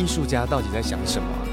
[0.00, 1.44] 艺术家到底在想什么啊？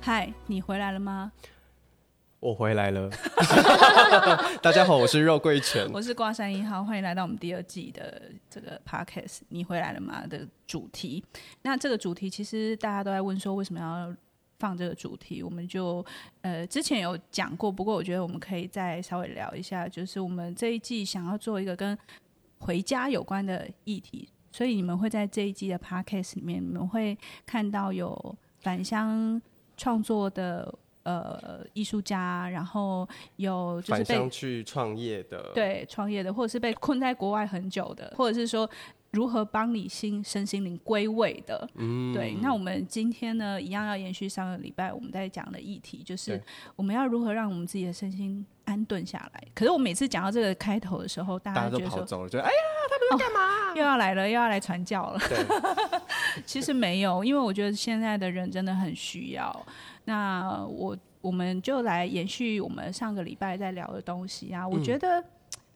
[0.00, 1.30] 嗨，你回来了吗？
[2.40, 3.08] 我回来了。
[4.60, 9.42] 大家好，我是肉桂犬，我是挂山一号，欢迎来到我们第二季的这个 podcast。
[9.50, 10.26] 你回来了吗？
[10.26, 11.24] 的主题。
[11.62, 14.12] 那这个主题其实大家都在问说，为什么要？
[14.64, 16.02] 放这个主题，我们就
[16.40, 21.98] 呃之前有讲过，不过我觉得我们可以再稍微聊一下，就是我们这一季想要做一个跟
[22.60, 29.38] 回家有关的议题，所以你们会在这一季的 podcast 里面，你们会看到有返乡
[29.76, 33.06] 创作的呃艺术家，然后
[33.36, 38.66] 有就是被去创业的，对创业的，或者是被困在国外很久的，或者是说。
[39.14, 41.66] 如何帮你心身心灵归位的？
[41.76, 42.36] 嗯，对。
[42.42, 46.42] 那我们今天呢，一样要延续上个礼拜我们在讲的议题，就是
[46.74, 49.42] 我们要如何让我们自己的身心安顿下来。
[49.54, 52.52] 可是我每次讲到这个开头的时候，大家，觉得说大家都跑走了，就哎呀，
[52.90, 53.70] 他们在干嘛？
[53.70, 55.20] 哦，又要来了，又要来传教了。
[56.44, 59.66] 其实没有，因为我觉得现在的人真的很需要。
[60.04, 64.66] 那我我们就来延续我们上个礼拜在聊的东西啊。
[64.68, 65.24] 我觉得。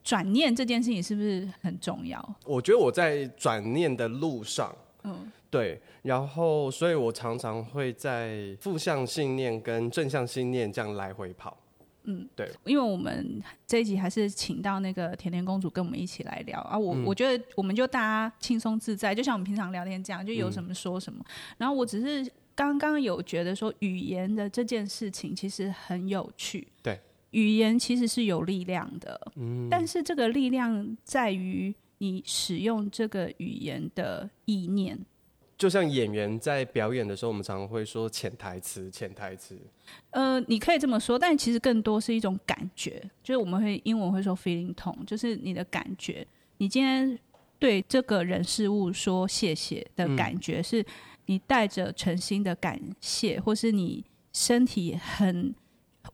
[0.09, 2.19] 转念这件事情是不是很重要？
[2.47, 11.55] 我觉得我在转念的路上，嗯，对，然后所以我常常会在负向信念跟正向信念这样来回跑，
[12.05, 16.59] 嗯，对，因为我们这一集还是请到那个甜甜公主跟我们一起来聊。
[16.63, 21.23] 啊，我、嗯、我觉得我们就大家轻松自在，就像我们平常聊天这样，就有什么说什么。
[21.23, 26.99] 嗯、然后我只是刚刚有觉得说语言的这件事情其实很有趣，对。
[27.31, 34.99] 语言其实是有力量的，嗯，但是这个力量在于你使用这个语言的意念。
[35.59, 39.59] 就像演员在表演的时候，我们常常会说潜台词，潜台词。
[40.11, 46.27] 呃，你可以这么说，但其实更多是一种感觉，就是我们会英文会说 feeling tone，就是你的感觉。
[46.59, 47.19] 你今天
[47.59, 50.85] 对这个人事物说谢谢的感觉，是
[51.27, 55.55] 你带着诚心的感谢，或是你身体很。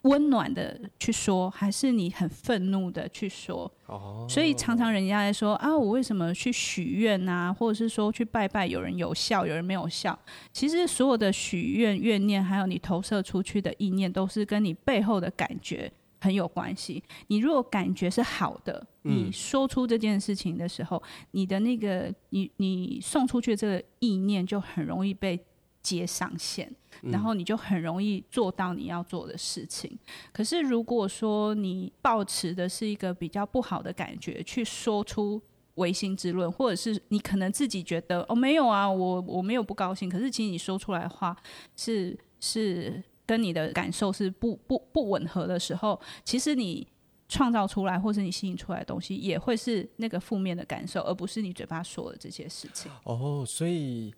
[0.03, 3.71] 温暖的去说，还是你很愤怒的去说？
[3.87, 10.19] 哦，所以常常人家在说啊，我为什么去许愿啊，或者是说去拜拜，有人有效，有人没有效？
[10.53, 15.91] 其实所有的许愿、怨念，还有你投射出去的意念，都是跟你背后的感觉
[16.21, 17.03] 很有关系。
[17.27, 25.39] 你如果感觉是好的，你说出这件事情的时候，嗯、你的那个你你送出去的这个意念就很容易被
[25.85, 26.75] 接上线。
[27.03, 29.99] 然后你就很容易做到你要做的事情。
[30.33, 35.43] 可是如果说你抱持的是一个比较不好的感觉，去说出
[35.75, 41.37] 唯心之论，或者是你可能自己觉得哦没有啊，我我没有不高兴，可是其实你说出来的话
[41.77, 46.87] 是是跟你的感受是不不不吻合的时候，其实你
[47.29, 52.91] 创造出来或是你吸引出来的东西也会是那个负面的感受，而不是你嘴巴说的这些事情。
[53.03, 54.15] 哦，所以。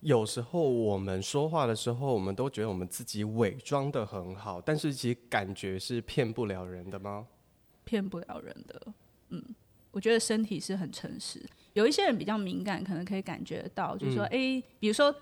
[0.00, 7.26] 有时候我们说话的时候，我们都觉得我们自己伪装的很好，但是其实感觉是骗不了人的吗？
[7.84, 8.80] 骗不了人的，
[9.28, 9.42] 嗯，
[9.90, 11.44] 我觉得身体是很诚实。
[11.72, 15.14] 有一些人比较敏感，可能可以感觉到，就是说，哎、嗯，比如说，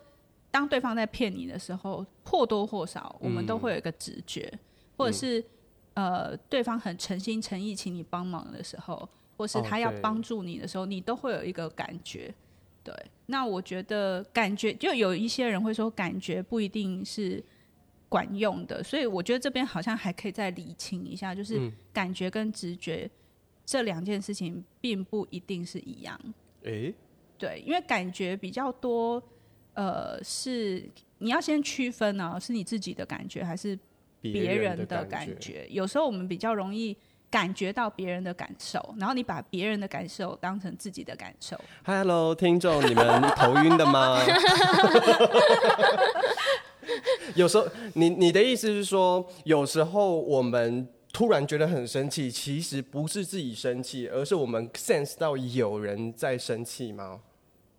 [0.50, 4.58] 当对方在骗你的时候，或多或少我们都会有一个直觉，嗯、
[4.96, 5.44] 或者是
[5.94, 12.32] 呃，对方很诚心诚意请你帮忙的时候，或是他要帮助你的时候，哦、你都会有一个感觉。
[12.88, 17.44] 对，那我觉得感觉就有一些人会说，感觉不一定是
[18.08, 23.10] 管用的，所以我觉得这边好像还可以再理清一下，就是感觉跟直觉
[23.66, 26.18] 这两件事情并不一定是一样。
[26.62, 26.94] 诶，
[27.36, 29.22] 对，因为感觉比较多，
[29.74, 30.88] 呃，是
[31.18, 33.78] 你要先区分呢、啊，是你自己的感觉还是
[34.22, 35.66] 别人的感觉？
[35.68, 36.96] 有时候我们比较容易。
[37.30, 41.60] 感觉到别人的感受，然后你把别人的感受当成自己的感受。
[41.84, 44.18] Hello，听众，你们头晕的吗？
[47.34, 57.20] 有时候，你你的意思是说，有时候我们突然觉得很生气，其实不是自己生气，而是我们 sense 到有人在生气吗？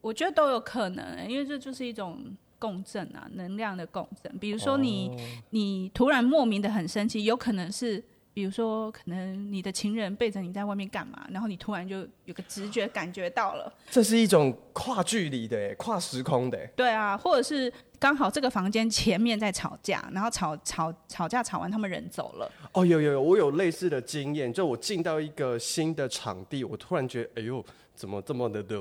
[0.01, 2.23] 我觉得都有可能，因为这就是一种
[2.59, 4.31] 共振啊，能量的共振。
[4.37, 5.19] 比如说你，你、oh.
[5.49, 8.03] 你突然莫名的很生气，有可能是。
[8.39, 16.57] 比如说，可能你的情人背着你在外面干嘛，然后你突然就有个直觉感觉到了，这是一种跨距离的，跨时空的。
[16.68, 17.69] 对啊，或者是
[18.00, 22.50] 刚好这个房间前面在吵架，然后吵吵吵架吵完，他们人走了。
[22.71, 27.62] 哦，有有有，我有类似的经验，就我进到一个新的场地，我突然觉得，哎呦，
[27.94, 28.77] 怎么这么的的？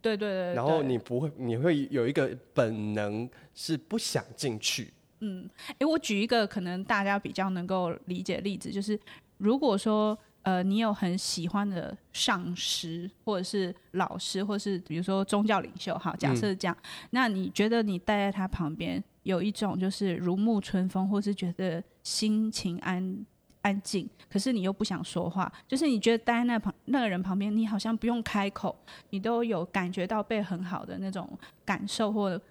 [0.00, 0.54] 对对对，对。
[0.54, 4.92] 然后你不会，你会有一个本能是不想进去。
[5.24, 5.48] 嗯，
[5.78, 8.98] 诶，我举一个可能大家比较能够理解的例子，就是
[9.38, 23.24] 如果说呃，你有很喜欢的上师，或者是老师，或者是比如说宗教领袖，好，假设是这样，嗯，那你觉得你待在他旁边，有一种就是如沐春风，或是觉得心情安
[23.60, 28.76] 安静，可是你又不想说话，就是你觉得待在那旁那个人旁边，你好像不用开口，
[29.10, 32.44] 你都有感觉到被很好的那种感受或者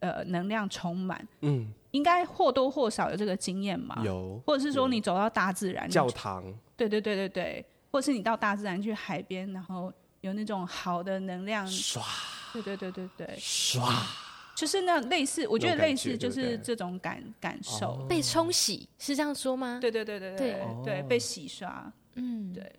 [0.00, 1.70] 呃能量充满，嗯。
[1.96, 4.02] 应该或多或少有这个经验嘛？
[4.04, 6.44] 有，或者是说你走到大自然教堂，
[6.76, 9.90] 对对对对对，或者是你到大自然去海边，然后
[10.20, 12.02] 有那种好的能量，唰，
[12.52, 13.80] 对对对对对，唰，
[14.54, 19.78] 就是那类似，我觉得类似就是这种感感受，被冲洗是这样说吗？
[19.80, 22.70] 对对对对对对，被洗刷，嗯，对。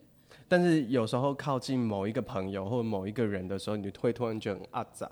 [0.46, 5.10] 但是有时候靠近某一个朋友或者某一个人的时候，你会突然觉得很阿杂。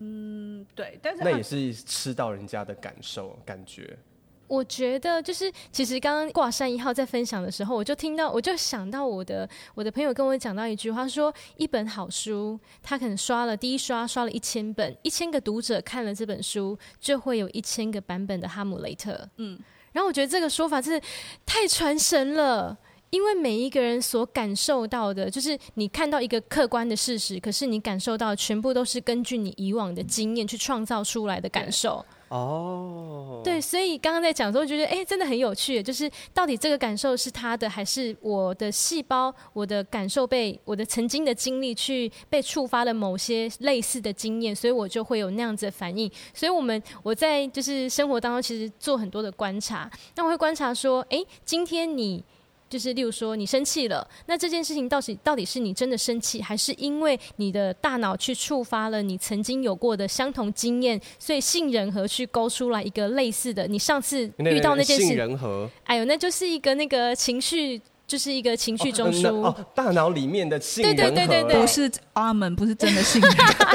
[0.00, 3.98] 嗯，对，但是那也是吃到人家的感受感觉。
[4.46, 19.28] 我觉得就是，其实刚刚挂山一号在分享的时候，我就听到，我就想到我的我的朋友跟我讲到一句话，说一本好书，他可能刷了第一刷刷了一千本，一千个读者看了这本书，就会有一千个版本的哈姆雷特。
[19.36, 19.60] 嗯，
[19.92, 21.08] 然后我觉得这个说法真是
[21.44, 22.78] 太传神了。
[23.10, 32.04] 因为每一个人所感受到的，就是你看到一个客观的事实，可是你感受到全部都是根据你以往的经验去创造出来的感受。
[32.28, 46.10] 哦，对，所以刚刚在讲的时候，觉得哎，真的很有趣，就是到底这个感受是他的，还是我的细胞，我的感受被我的曾经的经历去被触发了某些类似的经验，所以我就会有那样子的反应。
[46.34, 52.22] 所以我们我在就是生活当中，其实做很多的观察，那我会观察说，哎，今天你。
[52.68, 67.80] 就是，例如说你生气了，那这件事情到底到底是你真的生气，还是因为你的大脑去触发了你曾经有过的相同经验，所以杏仁核去勾出来一个类似的，你上次遇到那件事，杏仁核，哎呦，那就是一个那个情绪。
[68.08, 73.30] 就是一个情绪中枢哦，大脑里面的杏仁核，对对对对对，不是阿门，不是真的杏仁。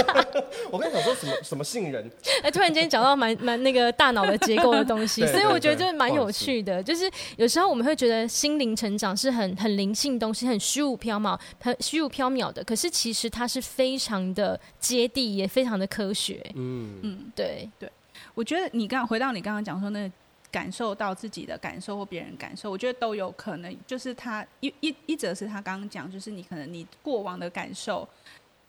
[0.72, 2.12] 我跟你讲说什么什么杏仁？
[2.42, 6.82] 哎，突然间讲到蛮蛮那个大脑的结构的东西，所以我觉得就是蛮有趣的。
[6.82, 12.64] 就是有时候我们会觉得心灵成长是很很灵性东西，很虚无缥缈、很虚无缥缈的。
[12.64, 16.44] 可是其实它是非常的接地，也非常的科学。
[16.56, 17.88] 嗯嗯，对对，
[18.34, 20.12] 我觉得你刚回到你刚刚讲说那个。
[20.54, 23.76] 感受到自己的感受或别人感受，我觉得都有可能。
[23.88, 28.08] 就是他一一一则是他刚刚讲，就是你可能你过往的感受，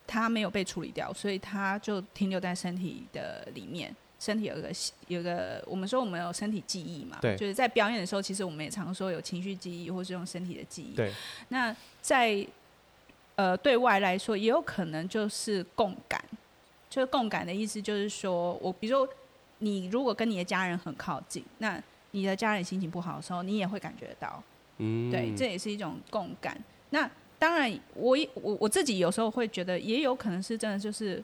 [0.07, 3.95] 他没有被处理掉，所以他就停留在身体的里面。
[4.19, 4.73] 身体有个
[5.09, 10.97] 有个，我们说我们有身体记忆嘛，对，就是在表演的时候，其实我们也常说有情绪记忆，或是用身体的记忆。
[10.97, 11.13] 对，
[11.49, 12.47] 那在
[13.35, 16.25] 呃对外来说，也有可能就是共感，
[16.89, 19.07] 就是共感的意思，就是说我比如说。
[19.65, 24.43] 你如果跟你的家人很靠近，那你的家人心情不好的时候，你也会感觉到，
[24.79, 26.57] 嗯，对，这也是一种共感。
[26.91, 31.23] 那当然我，我我我自己有时候会觉得，也有可能是真的，就是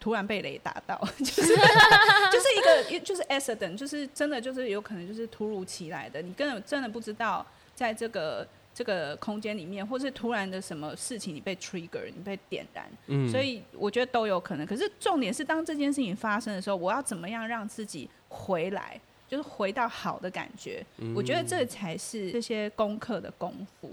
[0.00, 1.42] 突然被雷打到， 就是
[2.32, 8.46] 就是一个就是 accident，就是真的就是有可能就是突如其来的，你根本真的不知道在这个。
[8.74, 14.66] 这个空间里面，或是突然的什么事情，你被 trigger，你被点燃，嗯，所以我觉得都有可能。
[14.66, 20.84] 可是重点是，当这件事情发生的时候，我要怎么样让自己回来，就是回到好的感觉？
[20.98, 23.90] 嗯，我觉得这才是这些功课的功夫。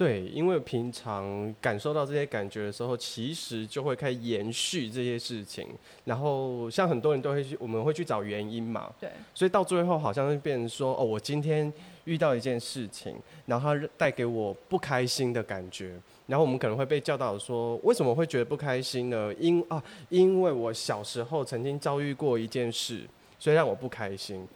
[0.00, 5.68] 对，因为平常感受到这些感觉的时候，其实就会开始延续这些事情。
[6.06, 8.90] 然后像很多人都会去，我们会去找原因嘛。
[8.98, 9.10] 对。
[9.34, 11.70] 所以到最后，好像会变成说，哦，我今天
[12.04, 13.14] 遇到一件事情，
[13.44, 15.94] 然后它带给我不开心的感觉。
[16.26, 19.30] 然后我们可能会被教导说，为什么会觉得不开心呢？
[19.38, 23.02] 因啊，因为我小时候曾经遭遇过一件事，
[23.38, 24.48] 所以让我不开心。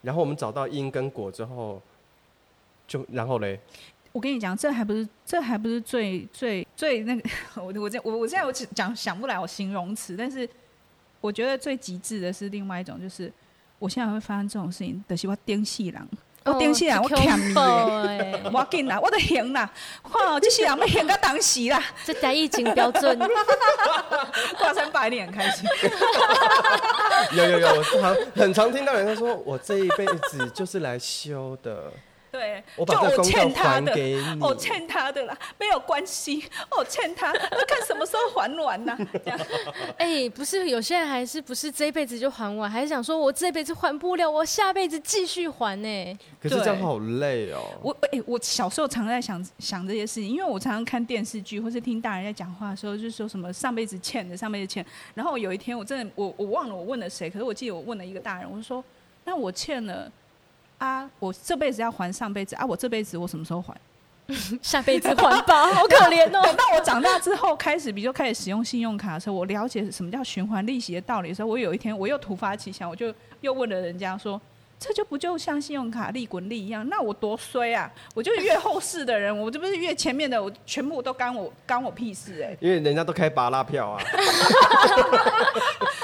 [0.00, 1.80] 然后我们找到因跟果之后，
[2.88, 3.60] 就然后嘞。
[4.12, 10.46] 我跟你讲，这还不是，这还不是最最最那个， 我我这我我现在我讲想不来我形容词，但是
[11.20, 13.32] 我觉得最极致的是另外一种，就是
[13.78, 16.08] 我现在会发生这种事情，就是我顶死人，
[16.44, 17.54] 我顶死人，我欠你。
[17.54, 23.16] 的， 我紧啦，我都行啦，哇，这些人要行到当时啦，这台语真标准，
[24.58, 25.66] 挂三百你很开心，
[27.32, 31.90] 有有有，我常很常听到人家说，我这一辈子就是来修的。
[32.32, 38.96] 对，我把这个公告还给你，我欠他的啦，没有关系，我欠他，那看什么时候还完呢？
[39.98, 46.18] 哎、欸，不是，有些人还是不是这一辈子就还完，还是想说我这辈子还不了，我下辈子继续还呢？
[46.40, 47.60] 可是这样好累哦。
[47.82, 54.82] 我哎、欸，我小时候常在想想这些事情，因为我常常看电视剧或是听大人在讲话的时候，就是说什么上辈子欠的，上辈子欠。
[55.12, 58.82] 然后有一天，我真的我我忘了我问了谁，可是我记得我问了一个大人，我就说，
[59.26, 60.10] 那我欠了。
[60.82, 61.08] 啊！
[61.20, 62.66] 我这辈子要还上辈子啊！
[62.66, 63.72] 我这辈子我什么时候还？
[64.62, 66.42] 下辈子还吧， 好可怜哦。
[66.42, 74.40] 等到我长大之后，开始比如开始使用信用卡的时候，我了解什么叫循环利息的道理的时候，我有一天我又突发奇想，我就又问了人家说。
[74.82, 76.84] 这就不就像信用卡利滚利一样？
[76.88, 77.88] 那我多衰啊！
[78.16, 82.58] 我就是越后世的人，我这不是越前面的，我全部都干我干我屁事哎、欸！
[82.60, 84.02] 因为人家都开拔拉票啊，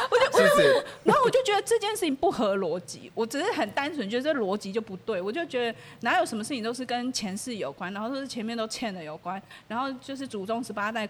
[0.09, 3.11] 我就，是是然后我就觉得这件事情不合逻辑。
[3.17, 5.21] 我只是很单纯觉得这逻辑就不对。
[5.21, 11.09] 我就觉得哪有什么事情都是跟前世有关，然后都是前面都欠的有关，然后就是祖宗十八代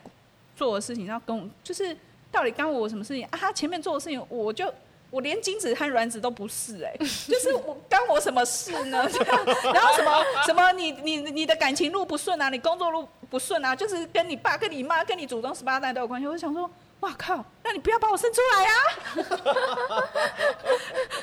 [0.56, 1.94] 做的事情，然后跟我就是
[2.32, 3.30] 到底干我什么事情啊？
[3.32, 4.72] 他前面做的事情，我就。
[5.10, 9.08] 我连精子和卵子都不是哎、欸，就是我干我什么事呢？
[9.72, 16.26] 然后什么什么你你你的感情路不顺啊，你工作路不顺啊，就是跟你爸、跟你妈、跟你祖宗十八代都有关系。
[16.26, 18.72] 我就想说，哇靠，那你不要把我生出来啊！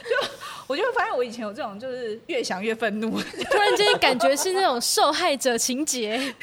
[0.03, 0.27] 就
[0.65, 6.33] 我就会发现，我以前有这种，就是越想越愤怒， 突然间感觉是那种受害者情节，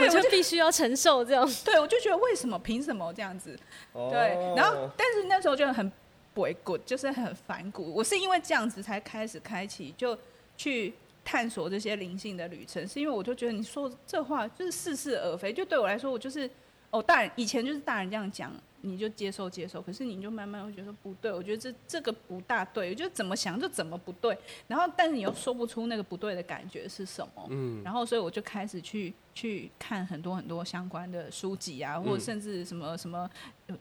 [0.00, 1.46] 我就必须要承受这样。
[1.62, 2.58] 对，我就觉得为什么？
[2.60, 3.54] 凭什么这样子？
[3.92, 5.92] 对，然后但是那时候就很。
[6.36, 7.90] 不 good，就是很反骨。
[7.94, 10.16] 我是因为这样子才开始开启，就
[10.54, 10.92] 去
[11.24, 12.86] 探索这些灵性的旅程。
[12.86, 16.48] 是因为我就觉得你说这话就是似是而非，就对我来说，我就是
[16.90, 18.52] 哦，大人以前就是大人这样讲，
[18.82, 19.80] 你就接受接受。
[19.80, 24.36] 可是你就慢慢会觉得不对，我觉得这这个不大对，我就怎么想就怎么不对。
[24.68, 27.46] 然后但是你又说不出那个不对的感觉是什么。
[27.48, 27.82] 嗯。
[27.82, 33.28] 然后所以我就开始去去看很多很多相关的书籍啊，或者甚至什么什么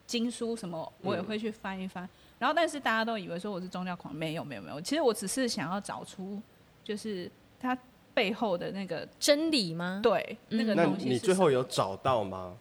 [0.07, 2.09] 经书什么，我也会去翻一翻。
[2.37, 4.81] 然后，但是大家都以为说我是宗教狂，没有，没有，没有。
[4.81, 6.41] 其实我只是想要找出，
[6.83, 7.77] 就是它
[8.13, 10.01] 背后的那个真理吗？
[10.03, 11.05] 对，那个东西。
[11.05, 12.57] 那你最后有找到吗？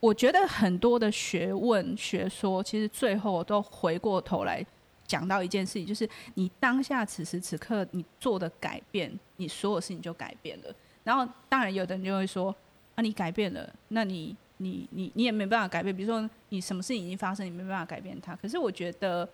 [0.00, 4.64] 我觉得很多的学问学说，其实最后都回过头来
[5.06, 10.74] 讲到一件事情，就是你当下此时此刻你做的改变，你所有事情就改变了。
[11.04, 12.54] 然后，当然有的人就会说，
[12.94, 14.34] 啊，你改变了，那你。
[14.62, 18.36] 你你你也没办法改变，比如说你什么事情已经发生，你没办法改变它。
[18.36, 19.26] 可是我觉得，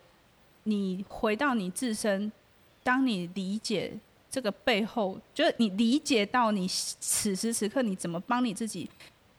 [0.62, 2.30] 你回到你自身，
[2.85, 3.92] 当你理解
[4.30, 8.88] 这个背后，就是你理解到你此时此刻你怎么帮你自己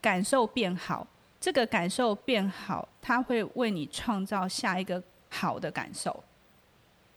[0.02, 1.06] 感受变好，
[1.40, 6.22] 这个感受变好，它会为你创造下一个好的感受，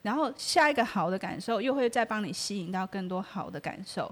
[0.02, 4.10] 然后下一个好的感受又会再帮你吸引到更多好的感受。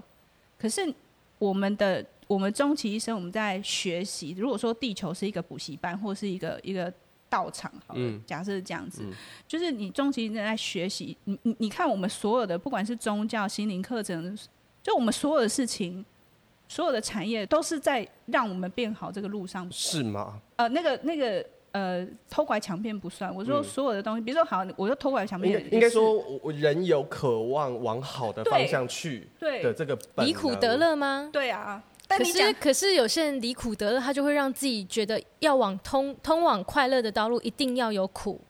[0.58, 0.94] 可是
[1.38, 2.04] 我们的。
[2.30, 4.32] 我们终其一生，我们在学习。
[4.38, 6.92] 如果说地球是一个补习班，或是一个一个
[7.28, 9.12] 道场，好了，嗯、假设是这样子，嗯、
[9.48, 11.16] 就是你终其一生在学习。
[11.24, 14.38] 你你你看，我们所有的不管是宗教、心灵课程，
[14.80, 16.04] 就我们所有的事情，
[16.68, 19.68] 所有的产业，都是在让我们变好这个路上。
[19.72, 20.40] 是吗？
[20.54, 23.34] 呃，那个那个呃，偷拐抢骗不算。
[23.34, 31.28] 我说所有的东西，嗯、比如说好，我说偷拐抢骗，应该说，我人有渴望往好的方向去的这个本离苦得乐吗？
[31.32, 31.82] 对啊。
[32.18, 38.40] 可是，可是有些人离苦得乐，他就会让自己觉得要往通通往快乐的道路，一定要有苦。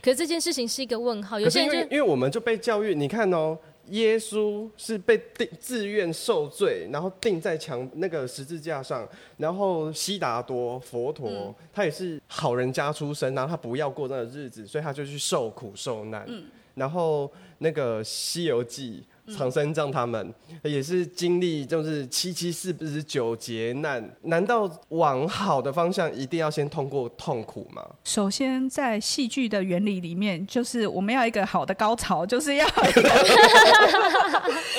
[0.00, 1.38] 可是这件事情是一个问号。
[1.38, 16.24] 有些人就因为我们就被教育，你看哦，耶稣是被定自愿受罪，然后钉在墙那个十字架上，然后悉达多佛陀、嗯、他也是好人家出身，然后他不要过那个日子，所以他就去受苦受难。
[16.28, 19.04] 嗯、然后那个西游记。
[19.36, 20.32] 唐三藏他们
[20.62, 24.02] 也是经历，就是七七四十九劫难。
[24.22, 27.86] 难道往好的方向一定要先通过痛苦吗？
[28.02, 33.02] 首先，在戏剧的原理里面，就是我们要一个好的高潮，就是要一个。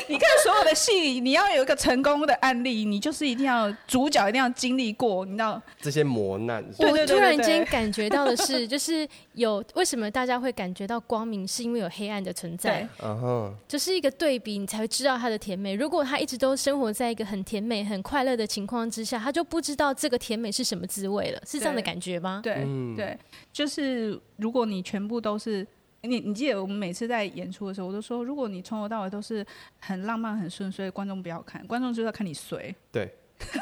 [0.10, 6.62] 你看所有的戏，你要有一个成功的案例，你就是一定要主角一定要经历过，你知道这些磨难。
[6.80, 12.86] 我突然间感觉到的是，就是有为什么大家会感觉到光明，是因为有黑暗的存在。
[13.02, 14.41] 嗯哼，就是一个对。
[14.42, 15.76] 比你才会知道它的甜美。
[15.76, 21.42] 如果他一直都生活在一个很甜美、很快乐的情况之下，他就不知道这个甜美是什么滋味了。
[21.46, 22.42] 是这样的感觉吗？
[22.44, 22.66] 对
[22.98, 23.18] 对，
[23.54, 25.66] 就是如果你全部都是
[26.02, 29.46] 你，你记得我们每次在演出的时候，我都说，如果你从头到尾都是
[29.80, 32.76] 很浪漫、很顺遂，观众不要看，观众就是要看你随。
[32.92, 33.14] 对，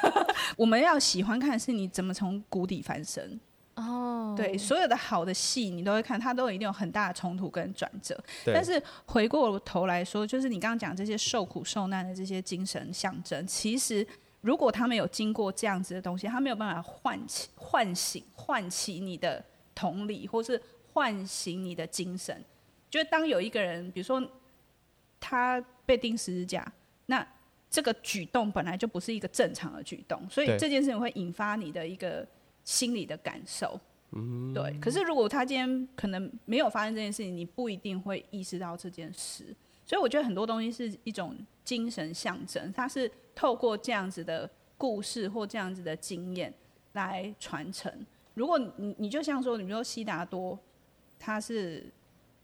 [0.55, 3.39] 我们要喜欢看的是你怎么从谷底翻身。
[3.79, 8.13] 哦，对，所有的好的戏你都会看，它都一定有很大的冲突跟转折。
[8.43, 14.05] 对但是回过头来说，就是你刚刚讲这些受苦受难的这些精神象征，其实
[14.41, 19.43] 如果他们有经过这样子的东西，他没有办法唤起、唤醒、唤起你的
[19.73, 22.43] 同理，或是唤醒你的精神。
[22.89, 24.21] 就是当有一个人，比如说
[25.19, 26.69] 他被钉十字架，
[27.05, 27.25] 那
[27.69, 32.27] 这个举动本来就不是一个正常的举动，所以这件事情会引发你的一个
[32.69, 33.79] 心里的感受。
[34.11, 34.77] 嗯，对。
[34.79, 39.43] 可是如果他今天可能没有发生这件事情，你不一定会意识到这件事。
[39.87, 41.35] 所以我觉得很多东西是一种
[41.65, 44.47] 精神象征，它是透过这样子的
[44.77, 46.53] 故事或这样子的经验
[46.93, 47.91] 来传承。
[48.35, 50.57] 如果你你就像说，你比如说悉达多，
[51.17, 51.91] 他是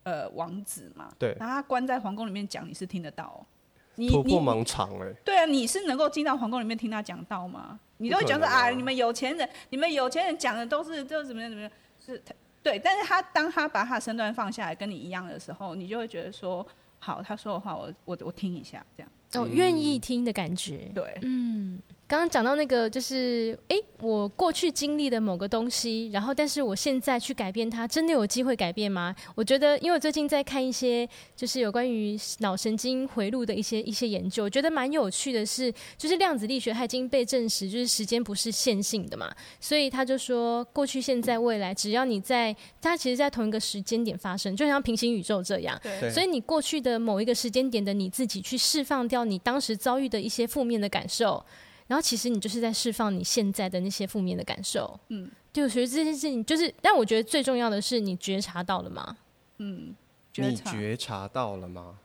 [0.02, 3.46] 呃王子嘛，对，然后他关在皇宫里面讲，你是听得到哦。
[3.96, 7.80] 你突破盲肠哎，对啊，你是能够进到皇宫里面听他讲道吗？
[7.98, 11.72] 你都会觉得啊，你们有钱人，你们有钱人讲的都是都是怎么样怎么样，
[12.06, 12.22] 是
[12.62, 12.78] 对。
[12.80, 16.66] 但是他当他把他身段放下来跟你一样的时候，你就会觉得说，
[17.00, 19.12] 好，他说的话我我我听一下，这样
[19.46, 21.80] 哦，愿意听的感觉，对，嗯。
[22.08, 29.16] 刚刚讲到那个，就是哎，我过去经历的某个东西，然后但是我现在去改变它，真的有机会改变吗？
[29.34, 45.80] 我觉得，因为我最近在看一些就是有关于脑神经回路的一些一些研究，我觉得蛮有趣的是，就是量子力学它已经被证实，就是时间不是线性的嘛，所以他就说过去、现在、未来，只要你在它其实，在同一个时间点发生，就像平行宇宙这样。
[45.82, 46.12] 对。
[46.12, 51.44] 所以你过去的某一个时间点的你自己，去释放掉你当时遭遇的一些负面的感受。
[51.88, 59.18] 然后其实你就是在释放你现在的那些负面的感受，嗯，对，我觉得这件事情就是，但我觉得最重要的是你觉察到了吗？
[59.58, 59.96] 嗯，
[60.36, 62.00] 你觉察到了吗？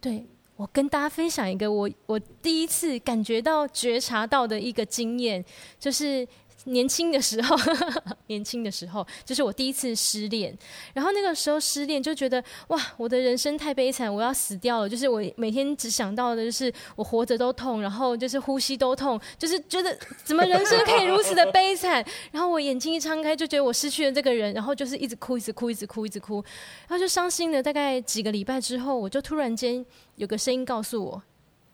[0.00, 0.24] 对，
[0.56, 5.44] 我跟大家分享一个我我第一次感觉到觉察到的一个经验，
[5.78, 6.26] 就是。
[6.68, 7.56] 年轻的时候，
[8.28, 10.56] 年轻的时候，就是我第一次失恋。
[10.94, 14.88] 然后那个时候失恋，就觉得哇，我的人生太悲惨，我要死掉了。
[14.88, 22.04] 就是我每天只想到的就是我活着都痛，然后就是呼吸都痛，就是觉得怎么人生可以如此的悲惨。
[22.30, 26.44] 然后我眼睛一张开，就觉得我失去了这个人，然后就是一直哭，一直哭，一直哭，一直哭。
[26.86, 29.84] 然后就伤心了大概几个礼拜之后，我就突然间
[30.16, 31.22] 有个声音告诉我：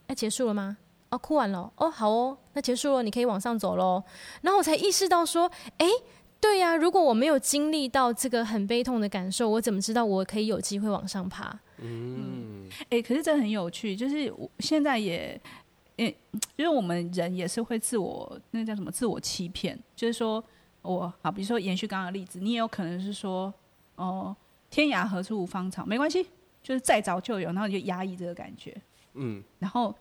[0.08, 0.76] 要结束了吗？
[1.14, 4.02] 哦，哭完了哦，好哦，那结束了，你可以往上走喽。
[4.42, 5.86] 然后我才意识到说，哎，
[6.40, 11.56] 对呀，如果我没有经历到这个很悲痛的感受，我怎么知道我可以有机会往上爬？
[11.78, 15.40] 嗯，哎，可是这很有趣，就是我现在也，
[15.96, 16.14] 诶，
[16.56, 18.90] 就是我们人也是会自我，那个叫什么？
[18.90, 20.42] 自我欺骗，就是说
[20.82, 23.52] 我好，比如说延续刚刚的例子，你也有可能是说，
[23.94, 24.34] 哦，
[24.68, 26.26] 天涯何处无芳草，没关系，
[26.62, 28.76] 就是再找就有，然后你就压抑这个感觉，
[29.14, 29.94] 嗯，然后。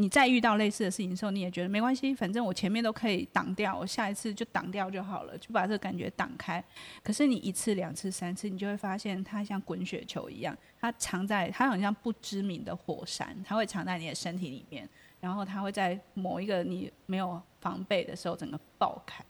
[0.00, 6.62] 你再遇到类似的事情的时候，你也觉得没关系，反正我前面都可以挡掉，我下一次就挡掉就好了，就把这个感觉挡开。
[7.02, 19.24] 可是你一次、两次、三次，你就会发现它像滚雪球一样，它藏在它好像不知名的火山，它会藏在你的身体里面，然后它会在某一个你没有防备的时候，整个爆开。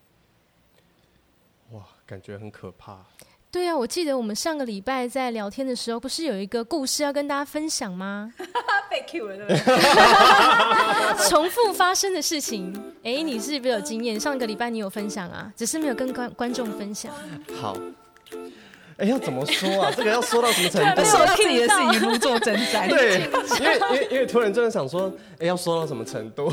[1.70, 3.02] 哇，感觉很可怕。
[3.50, 8.30] 对啊，我记得我们上个礼拜在聊天的时候，不是有一个故事要跟大家分享吗？
[8.90, 11.28] 被 Q 了，对不对？
[11.28, 14.18] 重复发生的事情，哎，你是不是有经验？
[14.20, 17.12] 上个礼拜你有分享啊，只是没有跟观观众分享。
[17.60, 17.76] 好，
[18.98, 19.90] 哎，要怎么说啊？
[19.96, 21.04] 这个要说到什么程度？
[21.08, 22.88] 说到自己的事情如坐针毡。
[22.88, 23.30] 对，
[23.60, 26.52] 因为因为因为突然真的想说，哎，要说到什么程度？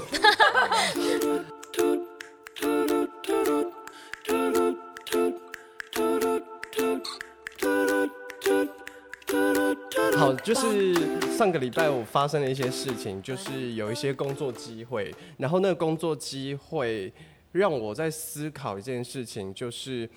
[10.25, 17.13] 好，就是上个礼拜我发生了一些事情，就是有一些工作机会，然后那个工作机会
[17.51, 20.09] 让我在思考一件事情，就是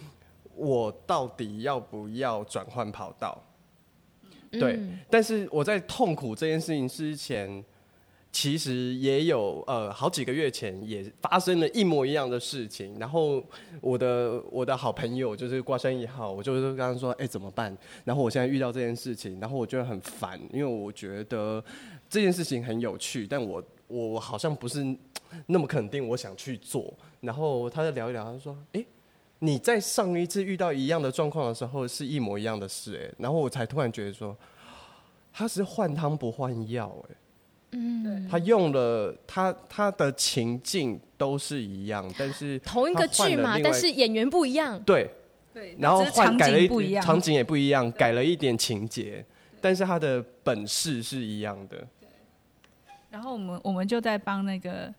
[0.54, 3.38] 我到底要不要转换跑道？
[4.50, 7.62] 对，但是我在痛苦这件事情之前。
[8.40, 12.96] 其实也有呃，好几个月前也发生了一模一样的事情。
[12.96, 13.42] 然后
[13.80, 21.60] 我的我的好朋友就是挂山一号，我就是跟他说：“哎，怎么办？”然后我现在遇到这件事情，然后我觉得很烦，因为我觉得
[22.08, 24.86] 这件事情很有趣，但我我好像不是
[25.46, 26.94] 那么肯定我想去做。
[27.20, 28.86] 然后他就聊一聊，他说：“哎，
[29.40, 34.36] 你在上一次遇到一样的状况的时候是一模一样的事。”哎，然后我才突然觉得说，
[35.32, 37.16] 他是换汤不换药，哎。
[37.72, 44.80] 嗯，他用了他他的情境都是一样，但是同一个剧嘛，但是演员不一样。
[44.84, 45.10] 对
[45.52, 49.24] 对，然后换改了一样场景也不一样，改了一点情节，
[49.60, 51.76] 但是他的本事是一样的。
[52.00, 52.08] 对。
[53.10, 54.92] 然后我们我们就在帮那个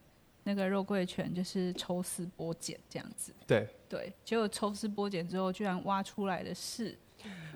[0.44, 3.34] 那个肉桂犬就是抽丝剥茧这样子。
[3.48, 3.68] 对。
[3.90, 6.96] 对，结果抽丝剥茧之后，居然挖出来的是，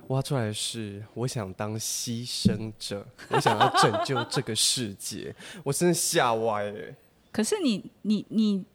[0.08, 6.94] 挖出来是，我想当牺牲者，我想要拯救这个世界，我真的吓歪了。
[7.32, 8.66] 可是你你你。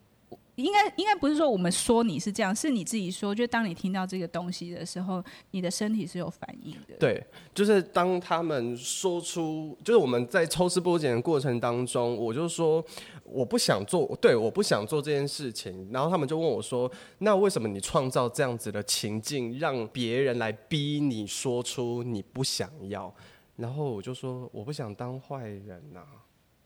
[0.64, 3.34] 应该应该不是说我们说你是这样，是你自己说。
[3.34, 6.96] 就当你听到这个东西的时候，你的身体是有反应的。
[6.98, 12.84] 对，就是当他们说出，就是我们在抽丝剥茧的过程当中，我就说
[13.22, 15.88] 我不想做，对，我不想做这件事情。
[15.92, 23.14] 然后他们就问我说：“那为什么你创造这样子的情境，让别人来逼你说出你不想要？”
[23.54, 26.02] 然后我就说：“我不想当坏人呐。”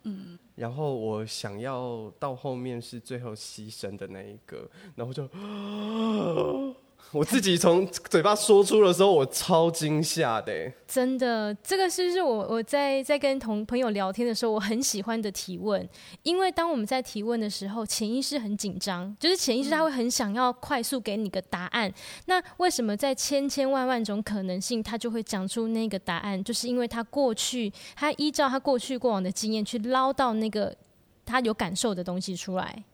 [0.05, 5.29] 嗯，然后我想要到后面是最后牺牲的那一个，然后就。
[7.13, 10.73] 我自己从嘴巴说出的时候，我超惊吓的。
[10.89, 15.87] 真的，这个是不是我我在在跟同朋友聊天的时候，我很喜欢的提问。
[16.23, 21.93] 因为当我们在提问的时候，潜意识很紧张，就是潜意识他会很想要快速给你个答案。
[22.27, 26.43] 那为什么在千千万万种可能性，他就会讲出那个答案？
[26.43, 30.75] 就是因为他过去，他依照他过去过往的经验去捞到那个
[31.27, 32.85] 他有感受的东西出来。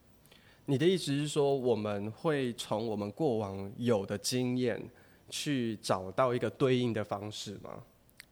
[0.71, 4.79] 你的意思是说，我们会从我们过往有的经验
[5.31, 7.71] 去找到一个对应的方式吗？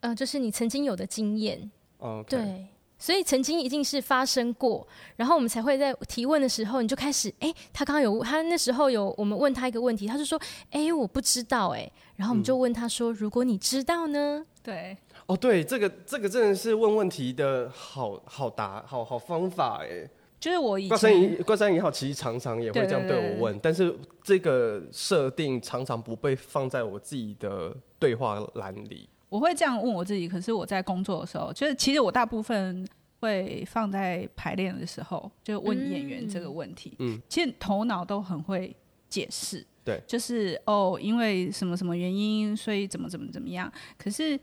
[0.00, 1.70] 呃，就是你曾经有的经验。
[1.98, 2.24] Okay.
[2.24, 2.66] 对，
[2.98, 10.38] 所以曾经一定是发生过，然后我们才会在提问的时候，你就开始，哎，他刚刚有，他那时候有，我们问他一个问题，他就说，
[10.70, 14.44] 哎，我不知道，哎，然后我们就问他说，嗯，如果你知道呢？
[14.62, 14.94] 对，
[15.24, 20.06] 哦，对，这个这个真的是问问题的好好答好好方法，哎。
[20.38, 29.08] 就是我以前，挂山一关山一号其实常常也会这样对我问，但是这个设定常常不被放在我自己的对话栏里。
[29.28, 32.86] 我会这样问我自己，可是我在工作的时候，就是其实我大部分
[33.20, 36.94] 会放在排练的时候，就问演员这个问题。
[37.00, 38.74] 嗯，其实头脑都很会
[39.08, 43.70] 解释，对，就是哦，因为什么什么原因，所以怎么怎么怎么样。
[43.98, 44.38] 可是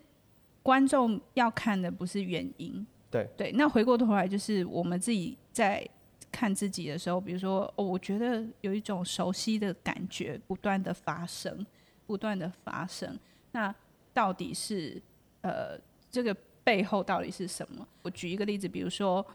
[0.62, 2.86] 观众要看的不是原因。
[3.10, 5.87] 对对，那回过头来就是我们自己在
[6.29, 11.65] 看自己的时候，比如说，哦，我觉得有一种熟悉的感觉不断的发生，
[12.05, 13.17] 不断的发生。
[13.51, 13.73] 那
[14.13, 15.01] 到底是
[15.41, 17.87] 呃，这个背后到底是什么？
[18.01, 19.25] 我举一个例子，比如说，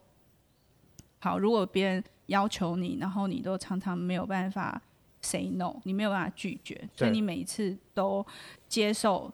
[1.20, 4.82] 好，如果别人要求你，然后你都常常没有办法
[5.22, 8.26] say no，你没有办法拒绝，所以你每一次都
[8.68, 9.32] 接受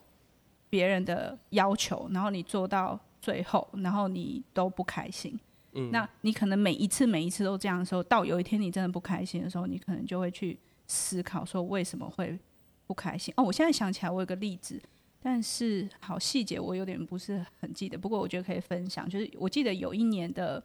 [0.68, 3.00] 别人的要求，然后你做到。
[3.24, 5.40] 最后，然后你都不开心，
[5.74, 12.38] 嗯，那你可能每一次每一次都这样的时候，到有一天你真的不开心的时候，你可能就会去思考说为什么会
[12.86, 13.32] 不开心。
[13.36, 14.80] 哦，我现在想起来，我有个例子，
[15.20, 19.08] 但是好细节我有点不是很记得，不过我觉得可以分享。
[19.08, 20.62] 就是我记得有一年的，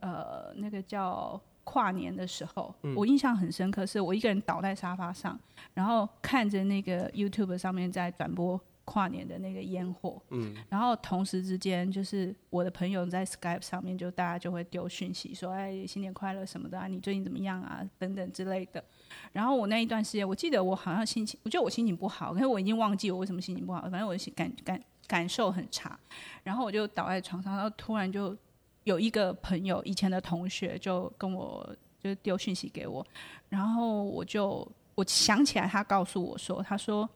[0.00, 5.38] 呃，那个叫跨年的时候，嗯，我印象很深刻，是我一个人倒在沙发上，
[5.74, 8.60] 然后看着那个 YouTube 上面在转播。
[8.90, 18.82] 跨年的那个烟火，嗯，然后同时之间，就是我的朋友在 Skype 上面，就大家就会丢讯息说，哎，新年快乐什么的啊，你最近怎么样啊，等等之类的。
[19.30, 25.96] 然后我那一段时间，我记得我好像心情，我觉得我心情不好，可是我已经忘记我为什么心情不好，反正我的感感感受很差。
[26.42, 28.36] 然后我就倒在床上，然后突然就
[28.82, 33.06] 有一个朋友，以前的同学，就跟我就丢讯息给我，
[33.48, 37.08] 然后我就我想起来，他告诉我说，他说。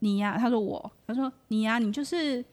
[0.00, 2.44] 你呀、啊，他说我，他说你呀、啊，你就是，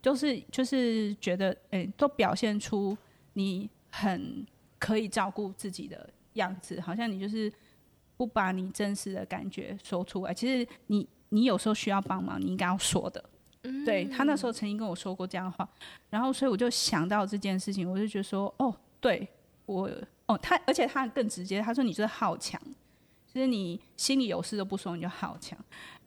[0.00, 2.96] 就是就是觉得，哎、欸，都表现出
[3.32, 4.46] 你很
[4.78, 7.52] 可以照顾自己的样子，好像你就是
[8.16, 10.32] 不把你真实的感觉说出来。
[10.32, 13.24] 其实你你有时候需要帮忙，你应该要说的。
[13.62, 15.68] 嗯，对，他那时候曾经跟我说过这样的话，
[16.08, 19.28] 然后所以我就想到这件事情，我就觉得说，哦，对
[19.66, 19.90] 我，
[20.26, 22.58] 哦，他而且他更直接，他说你就是好强，
[23.26, 25.58] 就是你心里有事都不说，你就好强。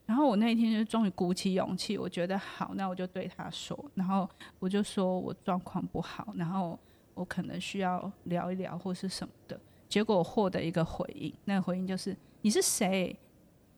[0.06, 6.78] 然后我那一天就终于鼓起勇气，我觉得好，那我就对他说，然后我就说我状况不好，然后
[7.14, 9.58] 我可能需要聊一聊或是什么的。
[9.88, 13.18] 结果我获得一个回应，那个回应就是你是谁？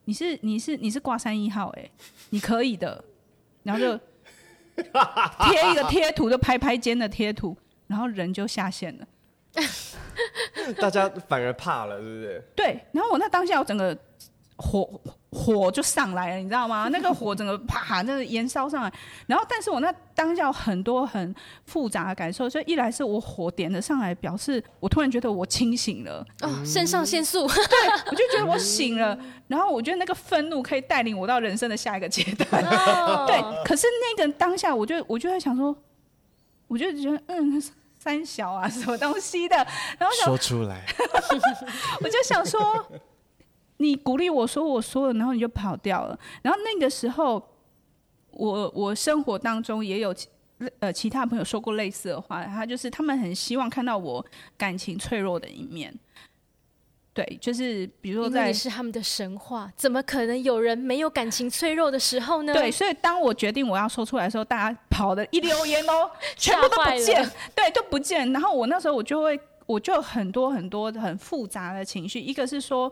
[0.06, 1.90] 你是你是你是挂三一号哎，
[2.32, 3.04] 你可以的。
[3.64, 3.98] 然后就
[4.76, 7.56] 贴一个贴图，就拍拍肩的贴图，
[7.88, 9.08] 然后人就下线了。
[10.80, 12.44] 大家反而怕了，是不是？
[12.56, 12.84] 对。
[12.92, 13.96] 然后我那当下我整个
[14.58, 15.00] 火。
[15.36, 16.88] 火就上来了，你知道吗？
[16.94, 18.94] 那个火整个啪，那个燃烧上来。
[19.28, 22.50] 然后，但是我那当下有很多很复杂的感受。
[22.50, 26.26] 所以一来是我火点了上来，表示我突然觉得我清醒了。
[26.42, 29.18] 哦，肾上腺素，对， 我就觉得我醒了。
[29.48, 32.64] 然后我觉得那个愤怒可以带领我到人生的下一个阶段。
[32.66, 33.86] 哦、 对，可是
[34.18, 35.76] 那个当下，我就我就在想说，
[36.68, 37.62] 我就觉得嗯，
[38.00, 39.56] 三小啊，什么东西的。
[40.00, 40.82] 然后想说出来，
[42.02, 42.60] 我就想说。
[43.78, 46.18] 你鼓励我说我说了，然后你就跑掉了。
[46.42, 47.42] 然后那个时候，
[48.32, 50.14] 我我生活当中也有
[50.80, 54.26] 呃其他朋友说过类似的话，他就是他们很希望看到我
[54.58, 55.94] 感情脆弱的一面。
[57.14, 62.54] 对，就是比如说在，你是他们的神话，怎么可能有人没有感情脆弱的时候呢？
[62.54, 68.30] 对，所以当我决定我要说出来的时候，大家跑的一溜烟哦， 全部都不见，对，都不见。
[68.34, 72.92] 然后我那时候我就会，我就很多很多很复杂的情绪，一个是说，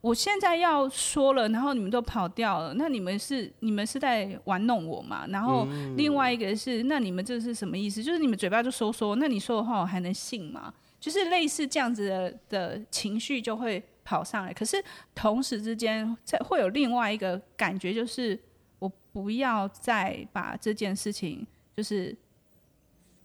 [0.00, 5.26] 我现在要说了，然后你们都跑掉了，那你们是你们是在玩弄我嘛？
[5.28, 8.02] 然后另外一个是，那你们这是什么意思？
[8.02, 10.72] 就是你们嘴巴就说说，那你说的话我还能信吗？
[10.98, 14.82] 就是类似这样子的的情绪就会跑上来，可是
[15.14, 18.38] 同时之间在会有另外一个感觉，就是
[18.78, 22.16] 我不要再把这件事情就是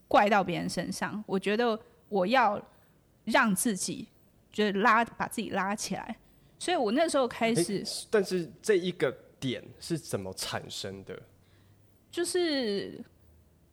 [0.08, 1.22] 怪到别人身上。
[1.26, 2.60] 我觉得我要
[3.24, 4.08] 让自己
[4.52, 6.16] 就是拉把自己拉起来，
[6.58, 7.84] 所以我那时候开始。
[7.84, 11.20] 欸，但是这一个点是怎么产生的？
[12.10, 13.04] 就是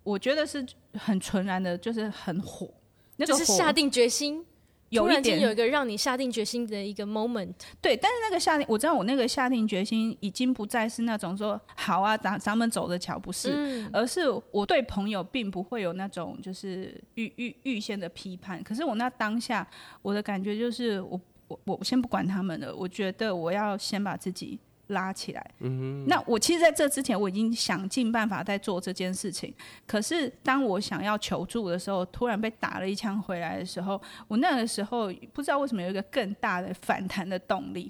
[0.04, 2.70] 我觉得是很纯然的，就是很火。
[3.16, 4.44] 那就是下定决心，
[4.90, 7.54] 有一点有一个让你下定决心的一个 moment。
[7.80, 18.62] 对，但是那个下定，我知道我那个下定决心已经不再是那种说好啊，咱咱们走着瞧，不是，嗯，而是我对朋友并不会有那种就是预预预先的批判。
[18.64, 19.66] 可是我那当下
[20.02, 21.22] 我的感觉就是我，
[21.54, 24.60] 我我我先不管他们了，我觉得我要先把自己。
[24.88, 29.52] 拉起来，嗯，那我其实在这之前我已经想尽办法在做这件事情，
[29.88, 37.90] 可是当我想要求助的时候，突然被打了一枪回来的时候，我那个时候不知道为什么有一个更大的反弹的动力，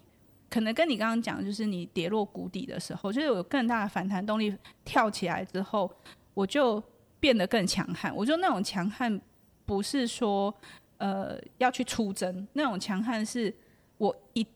[0.52, 5.92] 可能跟你刚刚讲，就是你跌落谷底的时候，就是有更大的反弹动力，跳起来之后，
[6.36, 6.82] 我就
[7.20, 8.16] 变得更强悍。
[8.16, 9.20] 我觉得那种强悍
[9.66, 10.54] 不是说
[11.04, 13.54] 呃要去出征，那种强悍是
[13.98, 14.48] 我一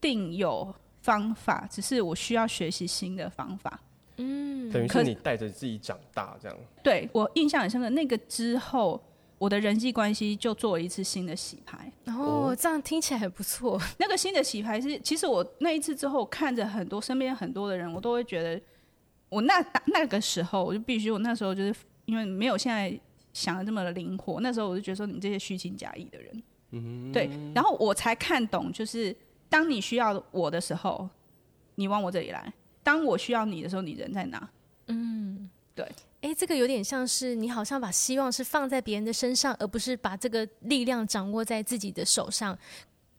[0.00, 0.74] 定有。
[1.06, 3.80] 方法只是我需要学习新的方法，
[4.16, 6.58] 嗯，等于是你带着自己长大这样。
[6.82, 9.00] 对，我印象很深刻，那个之后
[9.38, 11.92] 我的人际关系就做了一次新的洗牌。
[12.06, 13.80] 哦，这样听起来很不错。
[14.00, 18.60] 那个新的洗牌是，其实我那一次之后看着很多身边很多的人，我都会觉得，
[19.28, 21.72] 我那那个时候我就必须，我那时候就是
[22.06, 22.98] 因为没有现在
[23.36, 29.14] 想的这么的灵活，那时候我就觉得说你们这些虚情假意的人，嗯，对，然后我才看懂就是。
[29.48, 31.08] 当你需要我的时候，
[31.76, 34.50] 你往我这里来；当我需要你的时候，你人在哪？
[34.88, 35.84] 嗯，对。
[36.20, 42.58] 哎、欸，这个有点像是你好像把希望是放在别人的身上，而不是把这个力量掌握在自己的手上。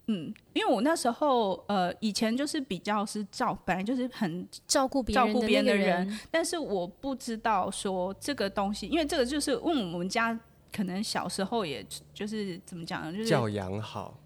[0.07, 10.39] 嗯，因为我那时候呃，以前就是比较是照，本来就是很照顾别人、照顾别人的人，但是我不知道说这个东西，因为这个就是问我们家
[10.71, 14.17] 可能小时候也就是怎么讲呢，就是教养好。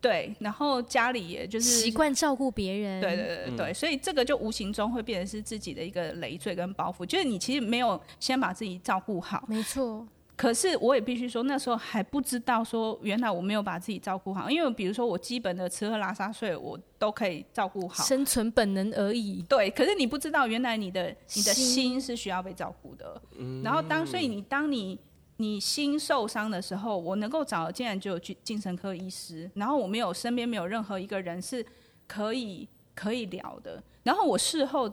[0.00, 10.04] 对，然后家里也就是习惯照顾别人，对对对对、嗯，所以这个就无形中会变成是自己的一个累赘跟包袱，就是你其实没有先把自己照顾好，没错。
[10.36, 19.42] 可是我也必须说，那时候还不知道说，原来我没有把自己照顾好，因为比如说我基本的吃喝拉撒睡我都可以照顾好，生存本能而已。
[19.48, 23.20] 对，可是你不知道，原来你的你的心是需要被照顾的。
[23.38, 24.98] 嗯，然后当所以你当你。
[25.38, 31.64] 你心受伤的时候，我能够找的竟然就有精神科医师，然后我没有身边没有任何一个人是
[32.06, 33.82] 可以可以聊的。
[34.04, 34.88] 然后我事后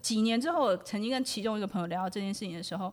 [0.00, 2.92] 几年之后，曾经跟其中一个朋友聊到这件事情的时候，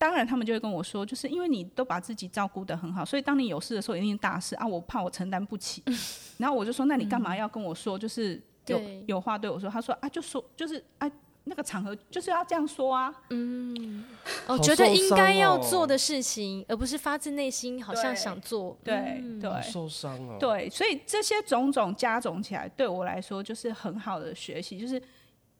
[0.00, 5.82] 当然他们就会跟我说，就是因为你都把自己照顾得很好，所以当你有事的时候一定大事啊，我怕我承担不起。
[6.38, 7.98] 然后我就说，那你干嘛要跟我说？
[7.98, 9.68] 就是有有话对我说。
[9.68, 11.10] 他说啊，就说就是啊。
[11.44, 14.04] 那个场合就是要这样说啊，嗯，
[14.46, 24.78] 我、哦、觉得应该要做的事情，而不是发自内心好像想做，对对，受伤了，对，所以这些种种加总起来，对我来说就是很好的学习。
[24.78, 25.02] 就是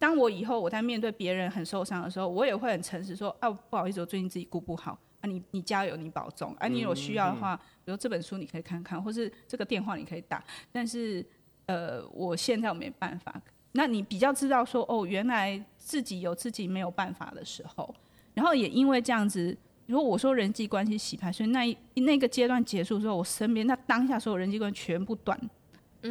[0.01, 11.25] 当我以后我在面对别人很受伤的时候，我也会很诚实说，啊，不好意思，我最近自己顾不好啊你，你你加油，你保重啊，你有需要的话，比如这本书你可以看看，或是这个电话你可以打，但是
[11.67, 13.41] 呃，我现在我没办法。
[13.73, 17.95] 那你比较知道说哦，原来自己有自己没有办法的时候，
[18.33, 25.39] 然后也因为这样子，如果我说人际关系洗牌，所以那一那个阶段结束之后，我身边那当下所有人际关系全部断，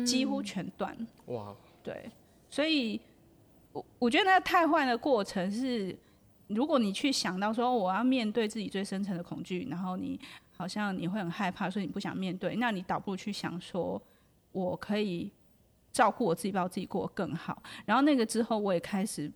[0.06, 0.95] 几乎全断。
[1.25, 2.10] 哇，对，
[2.49, 3.02] 所以
[3.73, 5.97] 我我觉得那个汰换的过程是，
[6.47, 10.19] 如果你去想到说我要面对自己最深层的恐惧，然后你
[10.55, 14.01] 好像你会很害怕，所以你不想面对，那你倒不如去想说
[14.51, 15.32] 我可以。
[15.91, 17.63] 照顾我自己，把我自己过得更好。
[17.84, 19.29] 然后那个之后，我也开始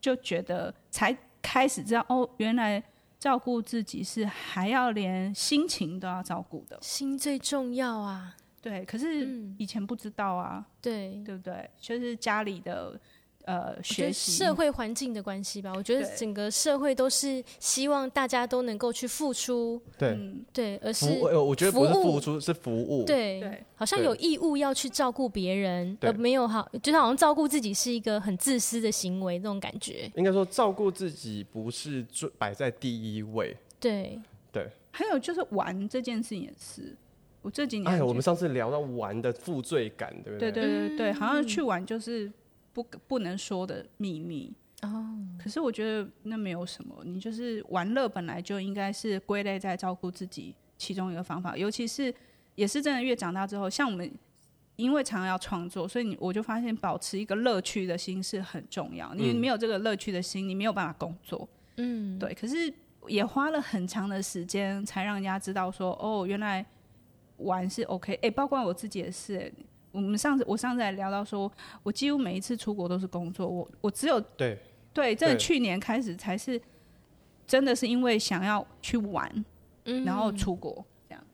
[0.00, 2.80] 就觉得，才开始知道哦，原来
[3.18, 8.36] 照顾自己是还要连心情都要照顾的，心最重要啊。
[8.62, 11.68] 对，可是以前不知道啊，嗯、对对不对？
[11.76, 12.98] 就是家里的。
[13.46, 14.32] 呃，学习。
[14.32, 30.10] 社会环境的关系吧，我觉得整个社会都是希望大家都能够去付出，对、嗯、对，而是我觉得不是付出，是服务，对对，好像有义务要去照顾别人，而没有好，就是好像照顾自己是一个很自私的行为，那种感觉。
[30.16, 34.20] 应该说，照顾自己不是最摆在第一位，对。
[34.50, 34.68] 对。
[34.90, 36.96] 还有就是玩这件事情也是，
[37.42, 40.50] 我这几年，哎，我们上次聊到玩的负罪感，对不对？
[40.50, 42.28] 对对对对，好像去玩就是。
[42.76, 52.14] 不不能说的秘密哦，可是我觉得那没有什么，你就是玩乐本来就应该是归类在照顾自己其中一个方法，尤其是
[52.54, 54.12] 也是真的越长大之后，像我们
[54.76, 62.70] 因为常常要创作，所以你我就发现保持一个乐趣的心是很重要，你没有这个乐趣的心，你没有办法工作，嗯，对，可是
[63.08, 66.66] 也花了很长的时间才让人家知道说，哦，原来
[67.38, 69.50] 玩是 OK，哎、欸，包括我自己也是、欸。
[69.96, 71.50] 我们上次我上次还聊到说，
[71.82, 74.58] 我几乎每一次出国都是工作，我我只有对
[74.92, 76.60] 对，这去年开始才是
[77.46, 79.44] 真的是因为想要去玩，
[79.86, 81.24] 嗯，然后出国这样。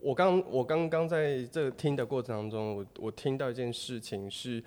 [0.00, 4.62] 我刚我刚刚在这个听的过程当中，我我听到一件事情是，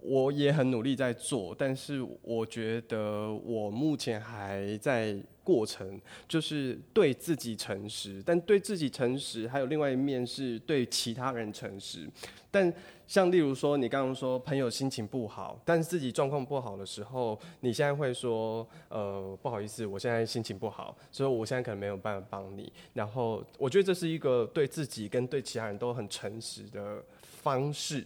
[0.00, 5.20] 我也很努力在做，但是我觉得我目前还在。
[5.48, 12.06] 过程就是对自己诚实，但对自己诚实还有另外一面是对其他人诚实。
[12.50, 12.70] 但
[13.06, 22.70] 像例如说，你刚刚说朋友心情不好，但是自己状况不好的时候，你现在会说，呃，不好意思，我现在心情不好，所以我现在可能没有办法帮你。
[22.92, 28.04] 然后我觉得这是一个对自己跟对其他人都很诚实的方式。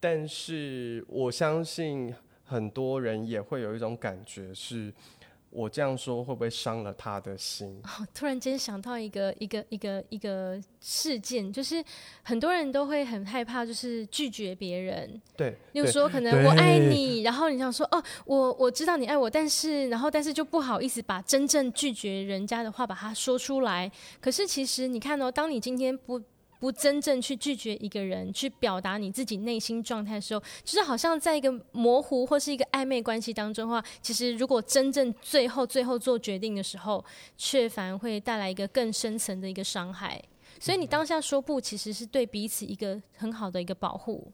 [0.00, 2.12] 但是我相信
[2.44, 4.92] 很多人也会有一种感觉是。
[5.50, 7.80] 我这样说会不会伤了他的心？
[7.84, 11.82] 哦，突然间想到一个一个一个一个事件，就是
[12.22, 15.20] 很多人都会很害怕，就是拒绝别人。
[15.36, 23.90] 对，例如说可能我爱你，然后你想说哦，我我知道你爱我，但是然后但是就不好意思把真正拒绝人家的话把它说出来。
[24.20, 26.20] 可是其实你看哦，当你今天不。
[26.58, 37.04] 不真正去拒绝一个人，去表达你自己内心状态的时候，就是好像在一个模糊或是一个暧昧关系当中的话，其实如果真正最后最后做决定的时候，
[37.36, 40.22] 却反而会带来一个更深层的一个伤害。
[40.60, 44.32] 所以你当下说不，其实是对彼此一个很好的一个保护。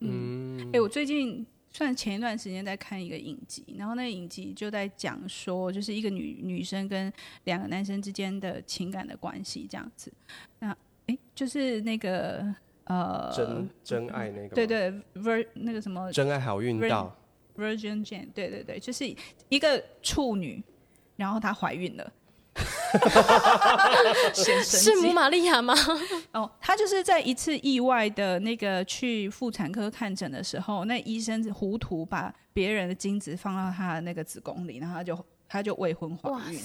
[0.00, 7.10] 嗯，哎、欸，我最近算前一段时间在看一个影集，然后那个影集就在讲说，就是一个女女生跟
[7.44, 10.12] 两个男生之间的情感的关系这样子。
[10.58, 12.44] 那哎，就是那个
[12.84, 17.16] 呃，真真爱那个，对对，Vir 那个什么，真爱好运到
[17.56, 19.04] ，Virgin Jane，对对对，就是
[19.48, 20.62] 一个处女，
[21.16, 22.12] 然后她怀孕了，
[24.34, 25.74] 是母玛利亚吗？
[26.32, 36.60] 哦，她就是在一次意外的那个去妇产科看诊的时候，那医生糊涂把别人的精子放到她的那个子宫里，然后她就她就未婚怀孕，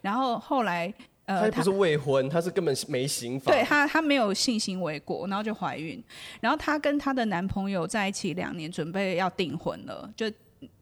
[0.00, 0.92] 然后后来。
[1.26, 3.52] 呃，他不是未婚，他是根本没行房。
[3.52, 6.00] 对她，她没有性行为过，然后就怀孕。
[6.40, 10.08] 然后她跟她的男朋友在一起两年，准备要订婚了。
[10.14, 10.30] 就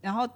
[0.02, 0.28] 然后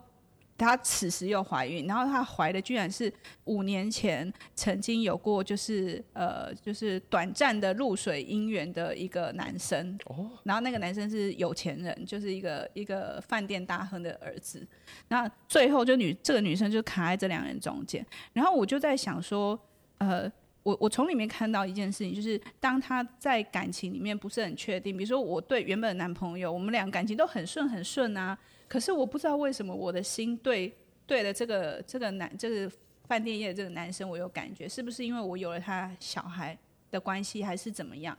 [0.56, 3.12] 她此时又怀孕，然后她怀的居然是
[3.44, 9.98] 五年前曾经有过，就是呃，就是短暂的露水姻缘的一个男生。
[10.06, 10.30] 哦。
[10.42, 14.66] 然后那个男生是有钱人，就是一个一个饭店大亨的儿子。
[15.08, 18.02] 那最后就女这个女生就卡在这两人中间。
[18.32, 19.60] 然后我就在想说。
[19.98, 20.30] 呃，
[20.62, 30.72] 我我从里面看到一件事情，就是当他在感情里面不是很确定，比如说我对原本的男朋友，我们俩感情都很顺很顺啊，可是我不知道为什么我的心对
[31.06, 32.72] 对了这个这个男这个
[33.06, 36.56] 饭店业的这个男生我有感觉，是不是因为我有了他小孩
[36.90, 38.16] 的关系，还是怎么样？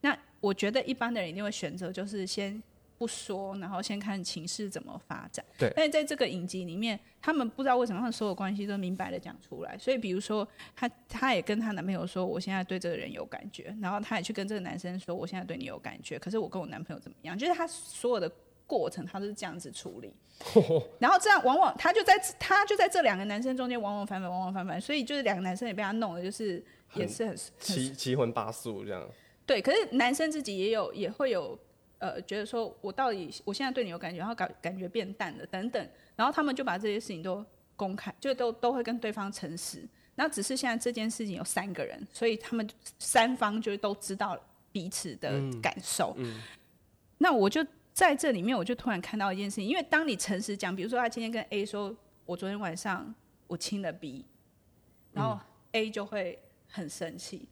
[0.00, 2.62] 那我觉得一般的人一定会选择就是先。
[2.98, 5.44] 不说，然后先看情势怎么发展。
[5.58, 9.76] 对，但是在这个影集里面，他们不知道为什么，他们所有关系都明白的讲出来。
[9.76, 16.18] 所以，比如说，她她也跟她男朋友说，我现在对这个人有感觉，然后她也去跟这个男生说，我现在对你有感觉。
[16.18, 17.36] 可是我跟我男朋友怎么样？
[17.36, 18.30] 就是他所有的
[18.66, 20.14] 过程，他都是这样子处理。
[20.98, 24.80] 然后这样，往往他就在他就在这两个男生中间，往往反反，往往反反。
[24.80, 26.64] 所以，就是两个男生也被他弄的，就是
[26.94, 29.06] 也是很，很七七荤八素这样。
[29.44, 31.58] 对，可是男生自己也有也会有。
[31.98, 37.44] 呃，觉得说我到底我现在对你有感觉，然后感感觉变淡了等等，然后他们就把这些事情都
[37.74, 39.82] 公开，就都都会跟对方诚实。
[40.14, 42.68] 那只是现在这件事情有三个人，所以他们
[42.98, 44.38] 三方就都知道
[44.72, 45.30] 彼此的
[45.62, 46.14] 感受。
[46.18, 46.42] 嗯嗯、
[47.18, 53.14] 那我就在这里面，我就突然看到一件事情，因为当你诚实讲，比如说他今天跟 A 说，我昨天晚上
[53.46, 54.24] 我亲了 B，
[55.12, 55.38] 然后
[55.72, 56.38] A 就会
[56.68, 57.48] 很生气，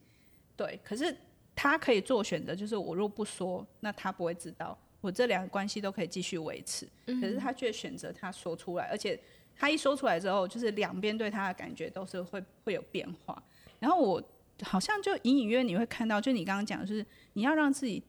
[0.55, 1.15] 对，可是。
[1.55, 6.85] 他可以做选择，就是我若不说，那他不会知道，我这两个关系都可以继续维持。
[7.05, 9.17] 可是他却选择他说出来，而且
[9.55, 13.41] 他一说出来之后，就是两边对他的感觉都是会会有变化。
[13.79, 14.21] 然后我
[14.63, 18.03] 好像就隐隐约约你会看到，就你刚刚讲的就是你要让自己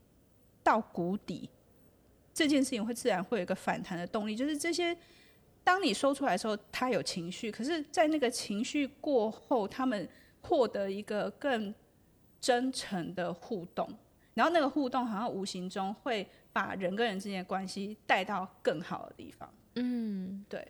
[0.64, 1.48] 到谷底，
[2.34, 4.34] 这件事情会自然会有一个反弹的动力。
[4.34, 4.96] 就是这些，
[5.62, 10.08] 当你说出来的时候，他有情绪，可是，在那个情绪过后，他们
[10.42, 11.72] 获得一个更。
[12.46, 13.88] 真诚的互动，
[14.32, 19.52] 然后那个互动好像无形中会把人跟人之间的关系带到更好的地方。
[19.74, 20.64] 嗯，对。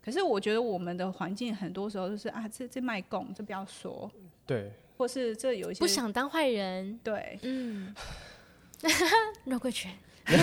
[0.00, 4.08] 可是我觉得我们的环境很多时候就是啊，这这卖供，这不要说。
[4.46, 4.70] 对。
[4.96, 6.96] 或是这有一些不想当坏人。
[7.02, 7.40] 对。
[7.42, 7.92] 嗯。
[9.46, 9.92] 肉桂犬。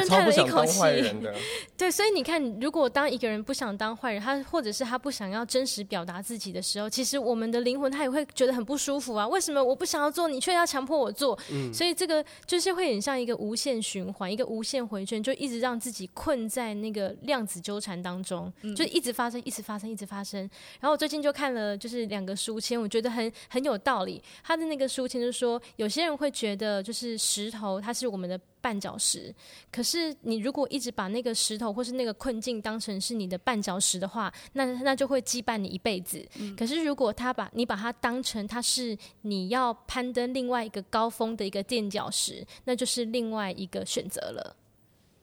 [0.00, 1.34] 我超不想当坏人的。
[1.76, 9.26] 对，所以你看，如果当一个人不想当坏人，他或者是他不想要真实表达自己的时候，其实我们的灵魂他也会觉得很不舒服啊。
[9.26, 11.38] 为什么我不想要做，你却要强迫我做？
[11.50, 20.40] 嗯，所以这个就是会很像一个无限循环，一个无限回圈，就一直让自己困在那个量子纠缠当中，就一直发生，一直发生，一直发生。
[20.80, 24.22] 然后我最近就看了就是两个书签，我觉得很很有道理。
[24.42, 27.59] 他的那个书签就是说，有些人会觉得就是石头。
[27.60, 29.34] 头，它是我们的绊脚石。
[29.70, 36.26] 可是，你如果一直把那个石头或是那个困境当成是你的绊脚石的话，那那就会羁绊你一辈子。
[36.38, 36.56] 嗯。
[36.56, 44.56] 可是，如果他把你把它当成它是你要攀登另外一个高峰的一个垫脚石，那就是另外一个选择了。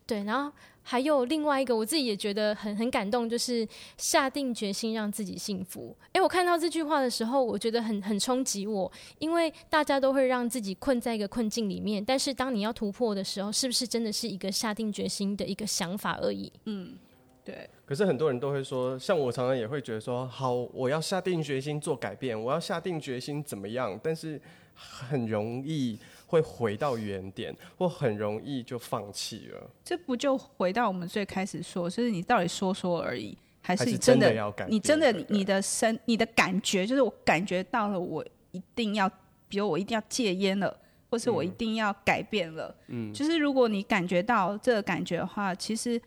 [0.06, 0.52] 对，然后。
[0.90, 3.68] 还有另外一个，我自己也觉得很很感动，就是
[3.98, 5.94] 下定决心让自己幸福。
[6.14, 16.50] 诶，我看到这句话的时候，我觉得很很冲击我，因为大家都会让自己困在一个困境里面，但是当你要突破的时候，是不是真的是一个下定决心的一个想法而已？
[16.64, 16.98] 嗯，
[17.44, 17.70] 对。
[17.86, 24.40] 可是很多人都会说，像我常常也会觉得说，好，我要下定决心做改变，我要下定决心怎么样，但是
[24.74, 26.00] 很容易。
[26.28, 29.72] 会回到原点，或很容易就放弃了。
[29.84, 34.68] 这不就回到我们最开始说，就是你到底说说而已，还是你真的，真的要改？
[34.70, 39.10] 你真的，你的身，你的感觉，就是我感觉到了，我一定要，
[39.48, 40.78] 比如我一定要戒烟了，
[41.10, 42.76] 或是我一定要改变了。
[42.88, 46.00] 嗯，就是如果你感觉到这个感觉的话，其实。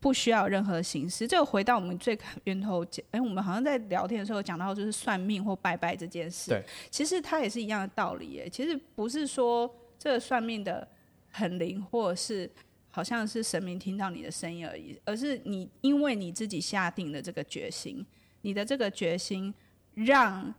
[0.00, 1.26] 不需要任何形式。
[1.26, 6.50] 这个回到我们最源头讲，哎，我们好像在聊天的时候讲到，就是算命或拜拜这件事。
[6.50, 8.40] 对，其实它也是一样的道理。
[8.40, 9.68] 哎，其实不是说
[9.98, 10.86] 这个算命的
[11.30, 12.48] 很灵，或者是
[12.90, 18.06] 好像是神明听到你的声音而已，而是你因为你自己下定了这个决心，
[18.42, 19.52] 你的这个决心，
[19.94, 20.54] 让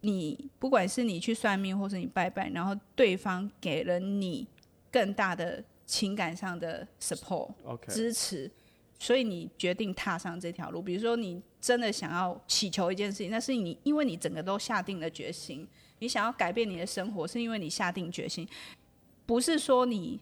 [0.00, 4.46] 你不管是你去算命，或是你拜拜，然后对方给了你
[4.90, 7.52] 更大的情感上的 support.
[7.86, 8.50] 支持。
[9.02, 15.66] 所以你决定踏上这条路，比如说你真的想要祈求一件事情，那是你因为你整个都下定了决心，
[15.98, 18.46] 你想要改变你的生活，是因为你下定决心，
[19.26, 20.20] 不是说你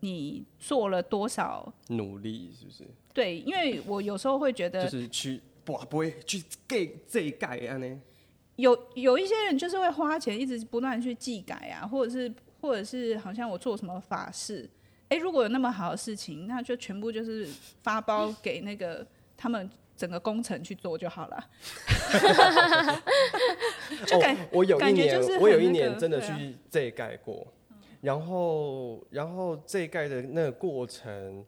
[0.00, 2.86] 你做了多少努力，是不是？
[3.14, 8.00] 对，因为我有时候会觉得，就是去不不会去给这一改啊呢？
[8.56, 14.68] 有有一些人就是会花钱一直不断去祭改啊，或者是或者是好像我做什么法事。
[15.08, 17.48] 哎，如果有那么好的事情，那就全部就是
[17.82, 19.06] 发包给那个
[19.36, 21.44] 他们整个工程去做就好了。
[24.06, 31.42] 就感、哦、我有一年，那个、我有一年真的去这盖过，啊、然后然后这盖的那个过程，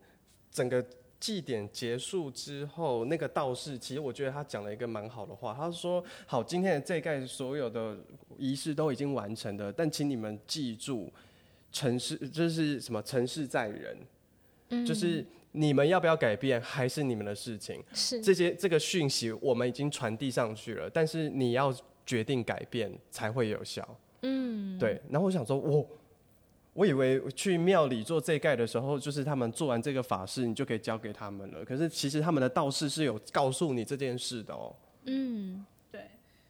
[0.50, 0.82] 整个
[1.20, 7.94] 祭典结束之后，那个道士其实我觉得他讲了一个蛮好的话，他说：“好，今天的这盖所有的
[8.38, 11.12] 仪式都已经完成了，但请你们记住。”
[11.72, 13.02] 成事就是什么？
[13.02, 13.96] 城市在人，
[14.70, 17.82] 嗯，就是你们要不要改变，还是你们的事情。
[17.92, 23.98] 是这些这个讯息，我们已经传递上去了，但是你要决定改变才会有效。
[24.22, 25.00] 嗯，对。
[25.08, 25.86] 然后我想说，我
[26.72, 31.64] 我以为去庙里做这盖的时候，就是他们做完这个法事，你就可以交给他们了。
[31.64, 34.74] 可是其实他们的道士是有告诉你这件事的哦。
[35.04, 36.02] 嗯，对，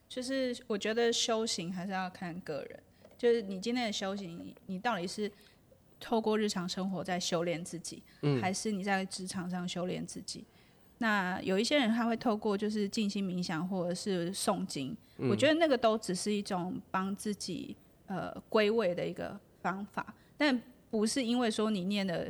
[0.09, 2.81] 就是我觉得修行还是要看个人。
[3.21, 5.31] 就是你今天的修行，你你到底是
[6.01, 10.43] 透过日常生活在修炼自己，嗯，还是你在职场上修炼自己？
[10.97, 20.59] 那有一些人他会透过就是静心冥想或者是诵经，嗯，我觉得那个都只是一种帮自己呃归位的一个方法，但
[20.91, 22.27] 不是因为说你念了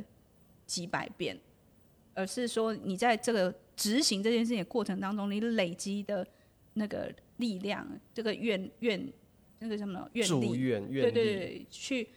[0.66, 1.38] 几百遍，
[2.14, 6.26] 而是说你在这个执行这件事情的过程当中，你累积的
[6.74, 9.08] 那个力量，这个愿愿。
[9.60, 12.08] 那个什么愿力，对对对，去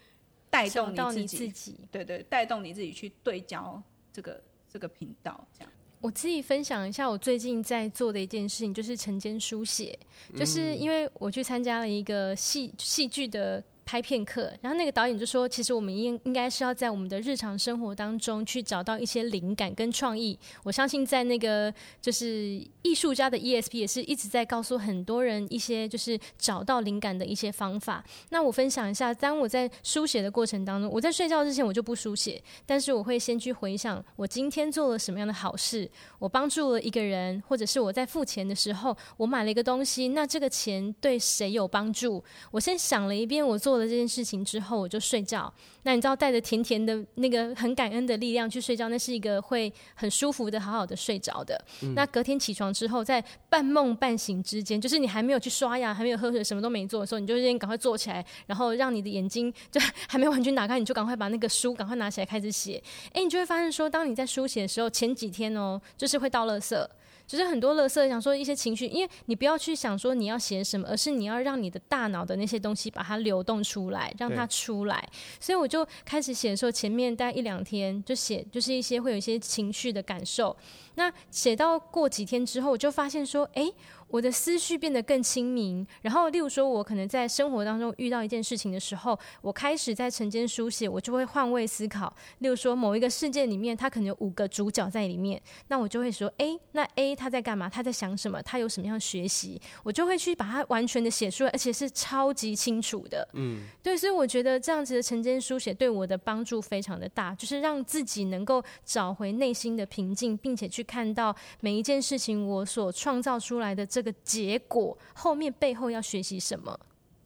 [0.49, 3.79] 带动你自己，自己对对，带动你自己去对焦
[4.11, 5.71] 这个这个频道，这样。
[6.01, 9.97] 我自己分享一下，我最近在做的一件事情就是晨间书写，
[10.35, 13.63] 就是因为我去参加了一个戏戏剧的。
[13.86, 20.39] 拍片课，然后那个导演就说：“其实我们应应该是要在我们的日常生活当中去找到一些灵感跟创意。
[20.63, 28.03] 我相信在那个就是艺术家的 ESP 也是一直在告诉很多人一些就是找到灵感的一些方法。
[28.29, 42.23] 那我分享一下，当我在书写的过程当中，我在睡觉之前我就不书写，但是我会先去回想我今天做了什么样的好事，我帮助了一个人，或者是我在付钱的时候我买了一个东西，那这个钱对谁有帮助？
[42.51, 45.51] 我先想了一遍，我做。”做了这件事情之后，我就睡觉。
[45.82, 51.59] 那你知道带着甜甜的那个很感恩的力量去睡觉，那是一个会很舒服的、好好的睡着的。
[51.82, 62.80] 嗯、那隔天起床之后，在半梦半醒之间，就是你还没有去刷牙、还没有喝水、什么都没做的时候，你就先赶快坐起来，然后让你的眼睛就 还没完全打开，你就赶快把那个书赶快拿起来开始写。
[63.07, 66.88] 哎、欸，你就会发现说，当你在书写的时候，前几天哦，就是会倒垃圾。
[67.34, 75.03] 就是很多乐色，想说一些情绪，因为你不要去想说你要写什么，而是你要让你的大脑的那些东西把它流动出来，让它出来。
[75.39, 80.55] 所以我就开始写的时候，前面大概一两天就写，就是一些会有一些情绪的感受。
[80.93, 83.73] 那写到过几天之后，我就发现说，哎、欸。
[84.14, 92.16] 我的思绪变得更清明，然后，例如说，我可能在生活当中遇到一件事情的时候，我开始在晨间书写，我就会换位思考。
[92.38, 97.68] 例如说，某一个事件里面，它可能有五个主角在里面，那我就会说，哎，那 A 他在干嘛？
[97.68, 98.39] 他在想什么？
[98.43, 99.59] 他有什么样的学习？
[99.82, 103.28] 我就会去把它完全的写出来，而且是超级清楚的。
[103.34, 114.03] 嗯，对，所以我觉得这样子的晨间书写对我的帮助非常的大，就是让自己能够找回内心的平静，并且去看到每一件事情我所创造出来的这个。
[114.04, 116.78] 这个结果后面背后要学习什么？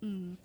[0.01, 0.37] 嗯，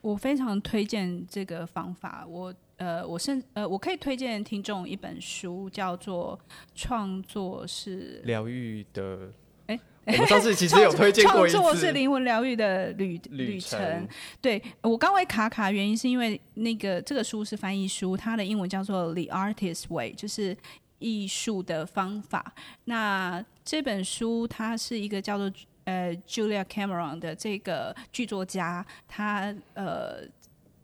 [0.00, 2.26] 我非常推荐这个方法。
[2.28, 6.36] 我呃，我甚呃，我可以推荐听众一本书，叫做
[6.74, 9.18] 《创作是疗愈的》。
[9.66, 13.78] 哎，我们上次其实有推荐过一次，创作是灵魂疗愈的旅旅程。
[13.78, 14.08] 旅程
[14.40, 20.56] 对，我刚会卡卡，原因是因为那个这个书是翻译书，它的英文叫做《The Artist Way》，就是。
[21.02, 22.54] 艺术的方法。
[22.84, 25.52] 那这本书，它是一个叫做
[25.84, 30.22] 呃 Julia Cameron 的这个剧作家，他呃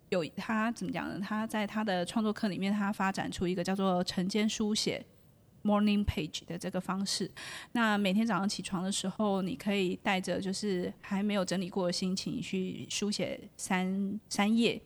[0.08, 1.20] 有他怎么讲呢？
[1.24, 5.04] 他在他的创作课里面，他发展出一个叫做晨间书写
[5.62, 7.30] Morning Page 的这个方式。
[7.72, 14.80] 那每天早上起床的时候，你可以带着就是还没有整理过的心情去书写三三页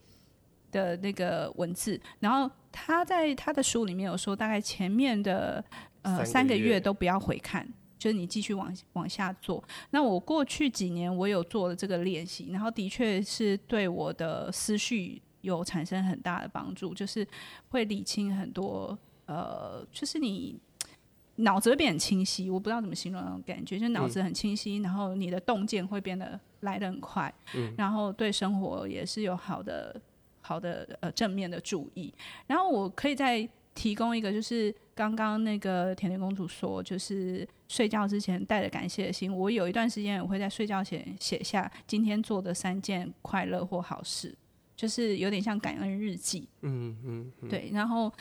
[0.73, 2.51] 的那个文字，然后。
[2.75, 5.63] 他在他的书里面有说，大概前面的
[6.01, 7.69] 呃三个月都不要回看，
[7.99, 9.63] 就是你继续往往下做。
[9.91, 17.29] 那我过去几年我有做了这个练习，然后的确是对我的思绪有产生很大的帮助，就是
[17.69, 20.59] 会理清很多呃，就是你
[21.37, 22.49] 脑子会变很清晰。
[22.49, 30.01] 我不知道怎么形容那种感觉，就是脑子很清晰，嗯、然后你的洞见会变得来得很快，嗯、然后对生活也是有好的。
[30.43, 32.13] 好的，呃，正面的注意。
[32.47, 39.35] 然后我可以再提供一个，就是刚刚那个甜甜公主说，就是睡觉之前带着感谢的心。
[39.35, 44.35] 我有一段时间我会在睡觉前写下今天做的三件快乐或好事，
[44.77, 46.47] 就是有点像感恩日记。
[46.61, 47.71] 嗯嗯，嗯对。
[47.73, 48.13] 然后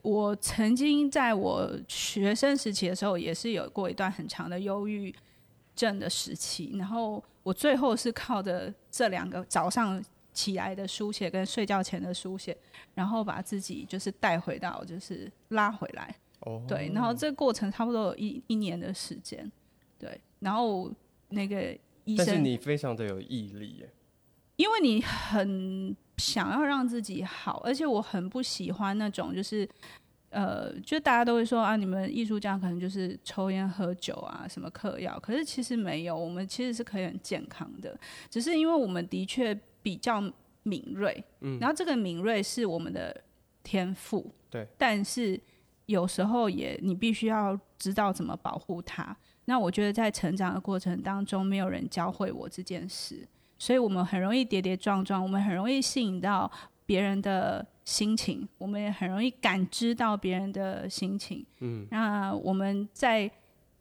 [0.00, 5.14] 我曾经在我学生时期的时候，也是有过一段很长的忧郁
[5.76, 6.72] 症的时期。
[6.78, 10.02] 然后我最后是靠着这两个早上。
[10.34, 12.54] 起来的书写跟睡觉前的书写，
[12.94, 16.14] 然后把自己就是带回到，就是拉回来。
[16.40, 16.62] 哦。
[16.68, 19.50] 对，然后这个过程差不多有一一年的时间。
[19.96, 20.92] 对，然后
[21.28, 21.72] 那个
[22.04, 23.88] 医生，但是你非常的有毅力耶，
[24.56, 29.66] 因为你很想要让自己好，而且我很不喜欢那种就是，
[30.30, 37.96] 呃，就大家都会说啊，你们艺术家可能就是抽烟喝酒啊，什么嗑药，可是其实没有，我们其实是可以很健康的，
[38.28, 39.58] 只是因为我们的确。
[39.84, 40.20] 比较
[40.62, 43.14] 敏锐，嗯，然后这个敏锐是我们的
[43.62, 45.38] 天赋，对，但是
[45.84, 49.14] 有时候也你必须要知道怎么保护它。
[49.44, 53.28] 那我觉得在成长的过程当中，没有人教会我这件事，
[53.58, 56.50] 所以我们很容易跌跌撞撞，我们很容易吸引到
[56.86, 63.30] 别人的心情，我们也很容易感知到别人的心情，嗯，那我们在。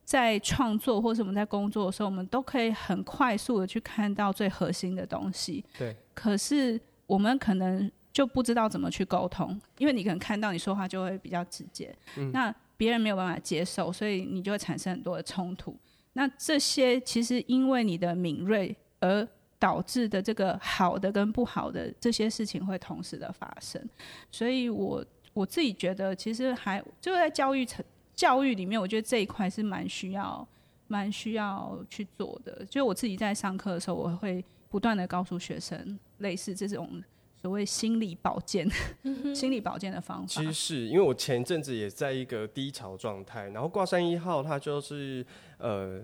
[0.06, 5.64] 在创作或是我们在工作的时候，我们都可以很快速的去看到最核心的东西。
[5.78, 5.95] 对。
[6.14, 15.76] 可是我们可能就不知道怎么去沟通，因为你可能看到你说话就会比较直接，嗯、那别人没有办法接受，所以你就会产生很多的冲突。
[16.14, 19.28] 那这些其实因为你的敏锐而
[19.58, 23.82] 导致的这个好的跟不好的这些事情会同时的发生。
[24.30, 27.84] 所以我我自己觉得，其实还就是在教育层。
[28.24, 30.47] 教育里面，我觉得这一块是蛮需要、
[30.88, 32.65] 蛮需要去做的。
[32.69, 37.03] 就我自己在上课的时候，我会不断的告诉学生，类似这种
[37.36, 38.65] 所谓心理保健、
[39.01, 40.28] 嗯、心理保健的方法。
[40.28, 45.26] 其实是因为我前阵子也在一个低潮状态，然后挂山一号它就是
[45.57, 46.01] 呃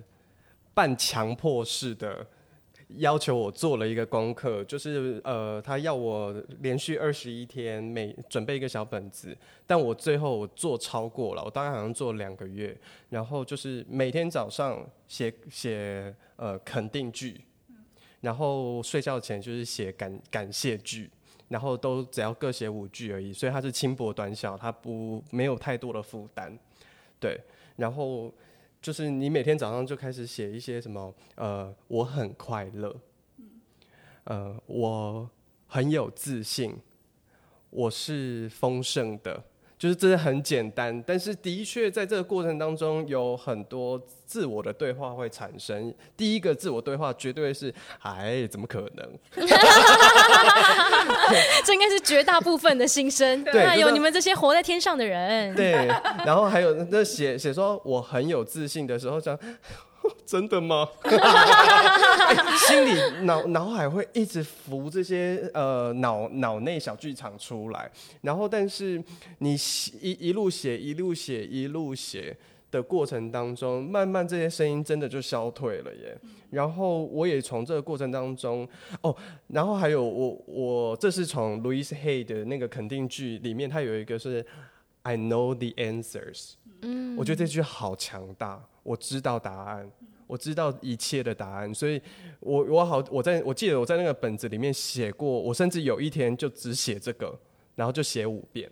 [0.74, 2.28] 半强迫式的。
[2.98, 9.38] 要求我做了一个功课，就是呃，他要我连续二十一天每准备一个小本子，
[9.68, 12.76] 但我最后我做超过了，我大概好像做两个月，
[13.10, 17.40] 然后就是每天早上写写呃肯定句，
[18.22, 21.10] 然后睡觉前就是写感感谢句，
[21.50, 26.58] 然后都只要各写五句而已，所以它是轻薄短小，它不没有太多的负担，
[27.20, 27.40] 对，
[27.76, 28.34] 然后。
[28.82, 32.96] 就是你每天早上就开始写一些什么，呃，我很快乐，
[34.24, 35.30] 呃，我
[35.68, 36.78] 很有自信，
[37.70, 39.44] 我是丰盛的。
[39.80, 45.94] 就是真的很简单，但是的确在这个过程当中有很多自我的对话会产生。
[46.18, 49.10] 第一个自我对话绝对是：哎，怎么可能？
[51.66, 53.42] 这应该是绝大部分的心声。
[53.46, 55.56] 对，有、你们这些活在天上的人。
[55.56, 55.88] 对，
[56.26, 59.40] 然后还有那写写说我很有自信的时候讲。
[60.26, 60.88] 真的吗？
[61.04, 62.38] 欸、
[62.68, 67.92] 心里脑脑海会一直浮这些呃脑脑内小剧场出来，
[68.22, 69.04] 然后但是
[69.40, 69.56] 你
[70.02, 72.36] 一一路写一路写一路写
[72.72, 76.18] 的过程当中，慢慢这些声音真的就消退了耶。
[76.52, 78.68] 然后我也从这个过程当中
[79.02, 79.16] 哦，
[79.48, 84.46] 然后还有我我这是从 Louise Hay 的那个肯定句里面，它有一个是
[85.04, 86.54] I know the answers。
[86.82, 88.64] 嗯，我觉得这句好强大。
[88.82, 89.88] 我知道答案，
[90.26, 92.02] 我知道一切的答案，所以
[92.40, 97.38] 我我好我在我记得我在那个本子里面写过，我甚至有一天就只写这个，
[97.76, 98.72] 然后就写五遍，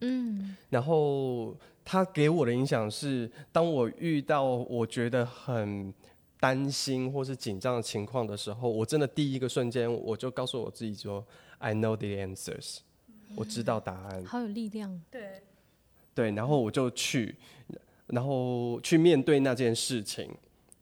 [0.00, 5.94] 嗯，然后他给我的影响是，当我遇到我觉得很
[6.40, 11.24] 担心或是紧张的情况的时候，我真的第一个瞬间我就告诉我自己说
[11.58, 12.78] ，I know the answers，
[13.36, 15.42] 我知道答案，好有力量，对，
[16.14, 17.34] 对，然后我就去。
[18.08, 20.28] 然后去面对那件事情，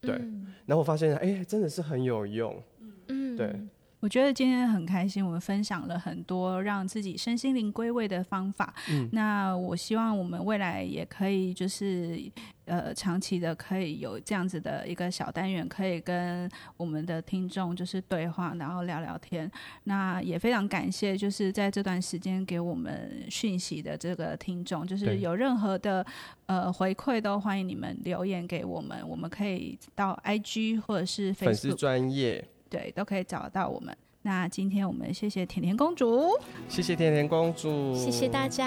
[0.01, 2.61] 对，嗯、然后我发现，哎，真的是很有用，
[3.07, 3.55] 嗯，对。
[4.01, 8.75] 我觉得今天很开心，我们分享了很多让自己身心灵归位的方法。
[8.89, 12.19] 嗯，那我希望我们未来也可以，就是
[12.65, 19.51] 呃，长期的可以有这样子的一个小单元，可以跟我们的听众就是对话，然后聊聊天。
[19.85, 26.05] 那也非常感谢，就是在这段时间给我们讯息的这个听众，就是有任何的
[26.47, 32.43] 呃回馈，都欢迎你们留言给我们，我们可以到 IG 或者是 Facebook 粉丝专页。
[32.71, 33.95] 对，都可以找得到我们。
[34.23, 36.29] 那今天我们谢谢甜甜公主，
[36.69, 38.67] 谢谢甜甜公主，谢谢大家。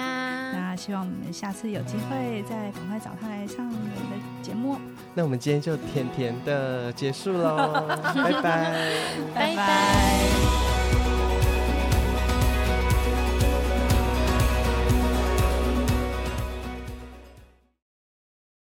[0.52, 4.76] 那希望我们下次有机会再赶快找她来上我们的节目。
[5.14, 8.92] 那我们今天就甜甜的结束喽， 拜拜，
[9.32, 10.73] 拜拜。